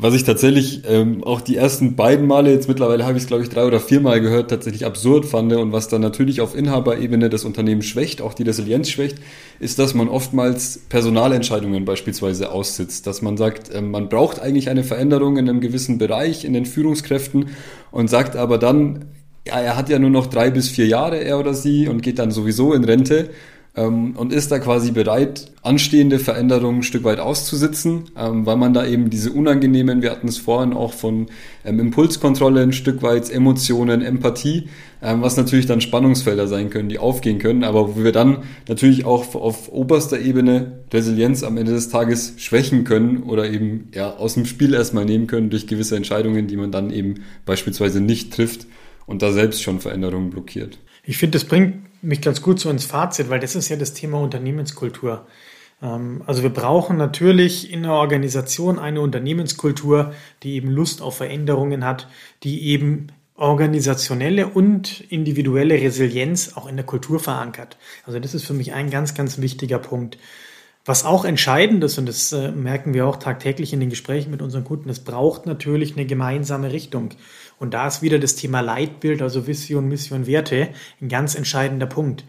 was 0.00 0.14
ich 0.14 0.22
tatsächlich 0.22 0.82
ähm, 0.88 1.24
auch 1.24 1.40
die 1.40 1.56
ersten 1.56 1.96
beiden 1.96 2.28
Male, 2.28 2.52
jetzt 2.52 2.68
mittlerweile 2.68 3.04
habe 3.04 3.16
ich 3.16 3.24
es 3.24 3.26
glaube 3.26 3.42
ich 3.42 3.48
drei 3.48 3.64
oder 3.64 3.80
viermal 3.80 4.20
gehört, 4.20 4.48
tatsächlich 4.48 4.86
absurd 4.86 5.26
fand 5.26 5.52
und 5.52 5.72
was 5.72 5.88
dann 5.88 6.00
natürlich 6.00 6.40
auf 6.40 6.54
Inhaberebene 6.54 7.28
das 7.28 7.44
Unternehmen 7.44 7.82
schwächt, 7.82 8.22
auch 8.22 8.32
die 8.32 8.44
Resilienz 8.44 8.90
schwächt, 8.90 9.18
ist, 9.58 9.80
dass 9.80 9.94
man 9.94 10.08
oftmals 10.08 10.82
Personalentscheidungen 10.88 11.84
beispielsweise 11.84 12.52
aussitzt, 12.52 13.08
dass 13.08 13.22
man 13.22 13.36
sagt, 13.36 13.74
ähm, 13.74 13.90
man 13.90 14.08
braucht 14.08 14.38
eigentlich 14.38 14.70
eine 14.70 14.84
Veränderung 14.84 15.36
in 15.36 15.48
einem 15.48 15.60
gewissen 15.60 15.98
Bereich, 15.98 16.44
in 16.44 16.52
den 16.52 16.64
Führungskräften 16.64 17.48
und 17.90 18.08
sagt 18.08 18.36
aber 18.36 18.58
dann, 18.58 19.06
ja, 19.48 19.58
er 19.58 19.76
hat 19.76 19.88
ja 19.88 19.98
nur 19.98 20.10
noch 20.10 20.26
drei 20.26 20.50
bis 20.50 20.68
vier 20.68 20.86
Jahre, 20.86 21.18
er 21.18 21.40
oder 21.40 21.54
sie, 21.54 21.88
und 21.88 22.02
geht 22.02 22.20
dann 22.20 22.30
sowieso 22.30 22.72
in 22.72 22.84
Rente 22.84 23.30
ähm, 23.76 24.16
und 24.16 24.32
ist 24.32 24.50
da 24.50 24.58
quasi 24.58 24.90
bereit, 24.90 25.52
anstehende 25.62 26.18
Veränderungen 26.18 26.80
ein 26.80 26.82
Stück 26.82 27.04
weit 27.04 27.20
auszusitzen, 27.20 28.04
ähm, 28.16 28.46
weil 28.46 28.56
man 28.56 28.74
da 28.74 28.86
eben 28.86 29.10
diese 29.10 29.32
unangenehmen, 29.32 30.02
wir 30.02 30.10
hatten 30.10 30.28
es 30.28 30.38
vorhin 30.38 30.72
auch 30.72 30.92
von 30.92 31.26
ähm, 31.64 31.78
Impulskontrolle 31.78 32.62
ein 32.62 32.72
Stück 32.72 33.02
weit, 33.02 33.30
Emotionen, 33.30 34.02
Empathie, 34.02 34.68
ähm, 35.02 35.22
was 35.22 35.36
natürlich 35.36 35.66
dann 35.66 35.80
Spannungsfelder 35.80 36.48
sein 36.48 36.70
können, 36.70 36.88
die 36.88 36.98
aufgehen 36.98 37.38
können, 37.38 37.64
aber 37.64 37.96
wo 37.96 38.02
wir 38.02 38.12
dann 38.12 38.38
natürlich 38.66 39.04
auch 39.04 39.34
auf 39.34 39.70
oberster 39.70 40.18
Ebene 40.18 40.80
Resilienz 40.92 41.42
am 41.42 41.56
Ende 41.56 41.72
des 41.72 41.88
Tages 41.88 42.34
schwächen 42.38 42.84
können 42.84 43.22
oder 43.22 43.50
eben 43.50 43.88
ja 43.94 44.16
aus 44.16 44.34
dem 44.34 44.46
Spiel 44.46 44.74
erstmal 44.74 45.04
nehmen 45.04 45.26
können 45.26 45.50
durch 45.50 45.66
gewisse 45.66 45.96
Entscheidungen, 45.96 46.46
die 46.46 46.56
man 46.56 46.72
dann 46.72 46.90
eben 46.90 47.22
beispielsweise 47.44 48.00
nicht 48.00 48.32
trifft 48.32 48.66
und 49.06 49.22
da 49.22 49.32
selbst 49.32 49.62
schon 49.62 49.80
Veränderungen 49.80 50.30
blockiert. 50.30 50.78
Ich 51.04 51.16
finde, 51.16 51.38
das 51.38 51.44
bringt 51.44 51.87
mich 52.02 52.20
ganz 52.20 52.42
gut 52.42 52.60
so 52.60 52.70
ins 52.70 52.84
Fazit, 52.84 53.30
weil 53.30 53.40
das 53.40 53.54
ist 53.54 53.68
ja 53.68 53.76
das 53.76 53.94
Thema 53.94 54.20
Unternehmenskultur. 54.20 55.26
Ähm, 55.82 56.22
also 56.26 56.42
wir 56.42 56.50
brauchen 56.50 56.96
natürlich 56.96 57.72
in 57.72 57.82
der 57.82 57.92
Organisation 57.92 58.78
eine 58.78 59.00
Unternehmenskultur, 59.00 60.12
die 60.42 60.54
eben 60.54 60.70
Lust 60.70 61.02
auf 61.02 61.16
Veränderungen 61.16 61.84
hat, 61.84 62.08
die 62.42 62.66
eben 62.68 63.08
organisationelle 63.36 64.48
und 64.48 65.00
individuelle 65.08 65.74
Resilienz 65.74 66.54
auch 66.56 66.66
in 66.68 66.76
der 66.76 66.84
Kultur 66.84 67.20
verankert. 67.20 67.76
Also 68.04 68.18
das 68.18 68.34
ist 68.34 68.44
für 68.44 68.52
mich 68.52 68.72
ein 68.72 68.90
ganz, 68.90 69.14
ganz 69.14 69.38
wichtiger 69.38 69.78
Punkt. 69.78 70.18
Was 70.88 71.04
auch 71.04 71.26
entscheidend 71.26 71.84
ist, 71.84 71.98
und 71.98 72.06
das 72.06 72.32
äh, 72.32 72.50
merken 72.50 72.94
wir 72.94 73.06
auch 73.06 73.16
tagtäglich 73.16 73.74
in 73.74 73.80
den 73.80 73.90
Gesprächen 73.90 74.30
mit 74.30 74.40
unseren 74.40 74.64
Kunden, 74.64 74.88
es 74.88 75.00
braucht 75.00 75.44
natürlich 75.44 75.94
eine 75.98 76.06
gemeinsame 76.06 76.72
Richtung. 76.72 77.10
Und 77.58 77.74
da 77.74 77.88
ist 77.88 78.00
wieder 78.00 78.18
das 78.18 78.36
Thema 78.36 78.60
Leitbild, 78.60 79.20
also 79.20 79.46
Vision, 79.46 79.86
Mission, 79.86 80.26
Werte, 80.26 80.70
ein 81.02 81.10
ganz 81.10 81.34
entscheidender 81.34 81.84
Punkt. 81.84 82.24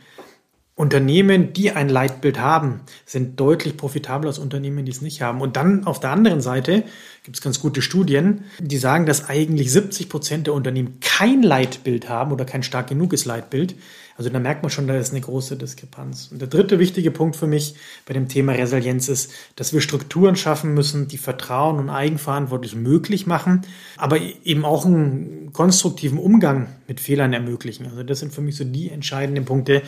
Unternehmen, 0.75 1.53
die 1.53 1.71
ein 1.71 1.87
Leitbild 1.87 2.39
haben, 2.41 2.81
sind 3.05 3.39
deutlich 3.39 3.77
profitabler 3.77 4.27
als 4.27 4.39
Unternehmen, 4.39 4.83
die 4.83 4.91
es 4.91 5.01
nicht 5.01 5.21
haben. 5.21 5.39
Und 5.39 5.55
dann 5.55 5.85
auf 5.85 6.01
der 6.01 6.11
anderen 6.11 6.41
Seite 6.41 6.83
gibt 7.23 7.37
es 7.37 7.41
ganz 7.41 7.61
gute 7.61 7.81
Studien, 7.81 8.43
die 8.59 8.77
sagen, 8.77 9.05
dass 9.05 9.29
eigentlich 9.29 9.71
70 9.71 10.09
Prozent 10.09 10.47
der 10.47 10.53
Unternehmen 10.53 10.99
kein 10.99 11.43
Leitbild 11.43 12.09
haben 12.09 12.33
oder 12.33 12.43
kein 12.43 12.63
stark 12.63 12.87
genuges 12.87 13.23
Leitbild. 13.23 13.75
Also 14.19 14.29
da 14.29 14.39
merkt 14.39 14.63
man 14.63 14.69
schon, 14.69 14.85
da 14.85 14.97
ist 14.97 15.11
eine 15.11 15.21
große 15.21 15.55
Diskrepanz. 15.55 16.27
Und 16.29 16.41
der 16.41 16.49
dritte 16.49 16.77
wichtige 16.77 17.09
Punkt 17.09 17.37
für 17.37 17.47
mich 17.47 17.75
bei 18.05 18.13
dem 18.13 18.27
Thema 18.27 18.51
Resilienz 18.51 19.07
ist, 19.07 19.31
dass 19.55 19.71
wir 19.71 19.79
Strukturen 19.79 20.35
schaffen 20.35 20.73
müssen, 20.73 21.07
die 21.07 21.17
Vertrauen 21.17 21.79
und 21.79 21.89
Eigenverantwortlich 21.89 22.75
möglich 22.75 23.27
machen, 23.27 23.61
aber 23.95 24.19
eben 24.19 24.65
auch 24.65 24.85
einen 24.85 25.53
konstruktiven 25.53 26.19
Umgang 26.19 26.67
mit 26.85 26.99
Fehlern 26.99 27.31
ermöglichen. 27.31 27.85
Also 27.85 28.03
das 28.03 28.19
sind 28.19 28.33
für 28.33 28.41
mich 28.41 28.57
so 28.57 28.65
die 28.65 28.89
entscheidenden 28.89 29.45
Punkte, 29.45 29.83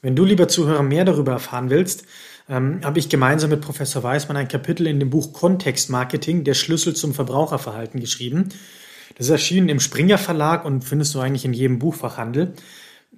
wenn 0.00 0.16
du, 0.16 0.24
lieber 0.24 0.48
Zuhörer, 0.48 0.82
mehr 0.82 1.04
darüber 1.04 1.32
erfahren 1.32 1.68
willst, 1.68 2.06
ähm, 2.48 2.80
habe 2.82 2.98
ich 2.98 3.10
gemeinsam 3.10 3.50
mit 3.50 3.60
Professor 3.60 4.02
Weismann 4.02 4.38
ein 4.38 4.48
Kapitel 4.48 4.86
in 4.86 5.00
dem 5.00 5.10
Buch 5.10 5.34
Kontextmarketing, 5.34 6.44
der 6.44 6.54
Schlüssel 6.54 6.96
zum 6.96 7.12
Verbraucherverhalten 7.12 8.00
geschrieben. 8.00 8.48
Das 9.18 9.26
ist 9.26 9.32
erschienen 9.32 9.68
im 9.68 9.80
Springer 9.80 10.16
Verlag 10.16 10.64
und 10.64 10.82
findest 10.82 11.14
du 11.14 11.20
eigentlich 11.20 11.44
in 11.44 11.52
jedem 11.52 11.78
Buchfachhandel. 11.78 12.54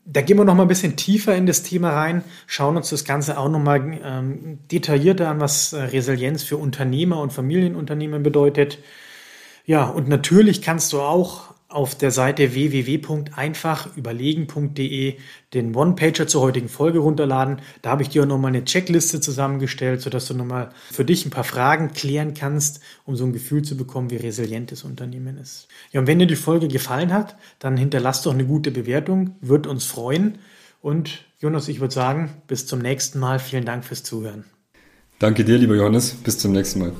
Da 0.04 0.20
gehen 0.20 0.36
wir 0.36 0.44
noch 0.44 0.54
mal 0.54 0.62
ein 0.62 0.68
bisschen 0.68 0.96
tiefer 0.96 1.36
in 1.36 1.46
das 1.46 1.62
Thema 1.62 1.90
rein, 1.90 2.24
schauen 2.46 2.76
uns 2.76 2.90
das 2.90 3.04
Ganze 3.04 3.38
auch 3.38 3.48
noch 3.48 3.60
mal 3.60 4.00
ähm, 4.04 4.58
detaillierter 4.70 5.28
an, 5.28 5.40
was 5.40 5.72
äh, 5.72 5.82
Resilienz 5.82 6.42
für 6.42 6.56
Unternehmer 6.56 7.20
und 7.20 7.32
Familienunternehmen 7.32 8.22
bedeutet. 8.22 8.78
Ja, 9.64 9.84
und 9.84 10.08
natürlich 10.08 10.60
kannst 10.60 10.92
du 10.92 11.00
auch 11.00 11.54
auf 11.72 11.94
der 11.94 12.10
Seite 12.10 12.54
www.einfachüberlegen.de 12.54 15.16
den 15.54 15.74
One-Pager 15.74 16.26
zur 16.26 16.42
heutigen 16.42 16.68
Folge 16.68 17.00
runterladen. 17.00 17.60
Da 17.82 17.90
habe 17.90 18.02
ich 18.02 18.08
dir 18.08 18.22
auch 18.22 18.26
nochmal 18.26 18.50
eine 18.50 18.64
Checkliste 18.64 19.20
zusammengestellt, 19.20 20.00
sodass 20.00 20.26
du 20.26 20.34
nochmal 20.34 20.70
für 20.90 21.04
dich 21.04 21.26
ein 21.26 21.30
paar 21.30 21.44
Fragen 21.44 21.92
klären 21.92 22.34
kannst, 22.34 22.80
um 23.04 23.16
so 23.16 23.24
ein 23.24 23.32
Gefühl 23.32 23.62
zu 23.62 23.76
bekommen, 23.76 24.10
wie 24.10 24.16
resilient 24.16 24.72
das 24.72 24.84
Unternehmen 24.84 25.38
ist. 25.38 25.68
Ja, 25.92 26.00
und 26.00 26.06
wenn 26.06 26.18
dir 26.18 26.26
die 26.26 26.36
Folge 26.36 26.68
gefallen 26.68 27.12
hat, 27.12 27.36
dann 27.58 27.76
hinterlass 27.76 28.22
doch 28.22 28.32
eine 28.32 28.44
gute 28.44 28.70
Bewertung, 28.70 29.36
wird 29.40 29.66
uns 29.66 29.84
freuen. 29.84 30.38
Und 30.80 31.24
Jonas, 31.38 31.68
ich 31.68 31.80
würde 31.80 31.94
sagen, 31.94 32.30
bis 32.46 32.66
zum 32.66 32.80
nächsten 32.80 33.18
Mal. 33.18 33.38
Vielen 33.38 33.64
Dank 33.64 33.84
fürs 33.84 34.02
Zuhören. 34.02 34.44
Danke 35.18 35.44
dir, 35.44 35.58
lieber 35.58 35.76
Johannes. 35.76 36.14
Bis 36.14 36.38
zum 36.38 36.52
nächsten 36.52 36.80
Mal. 36.80 36.92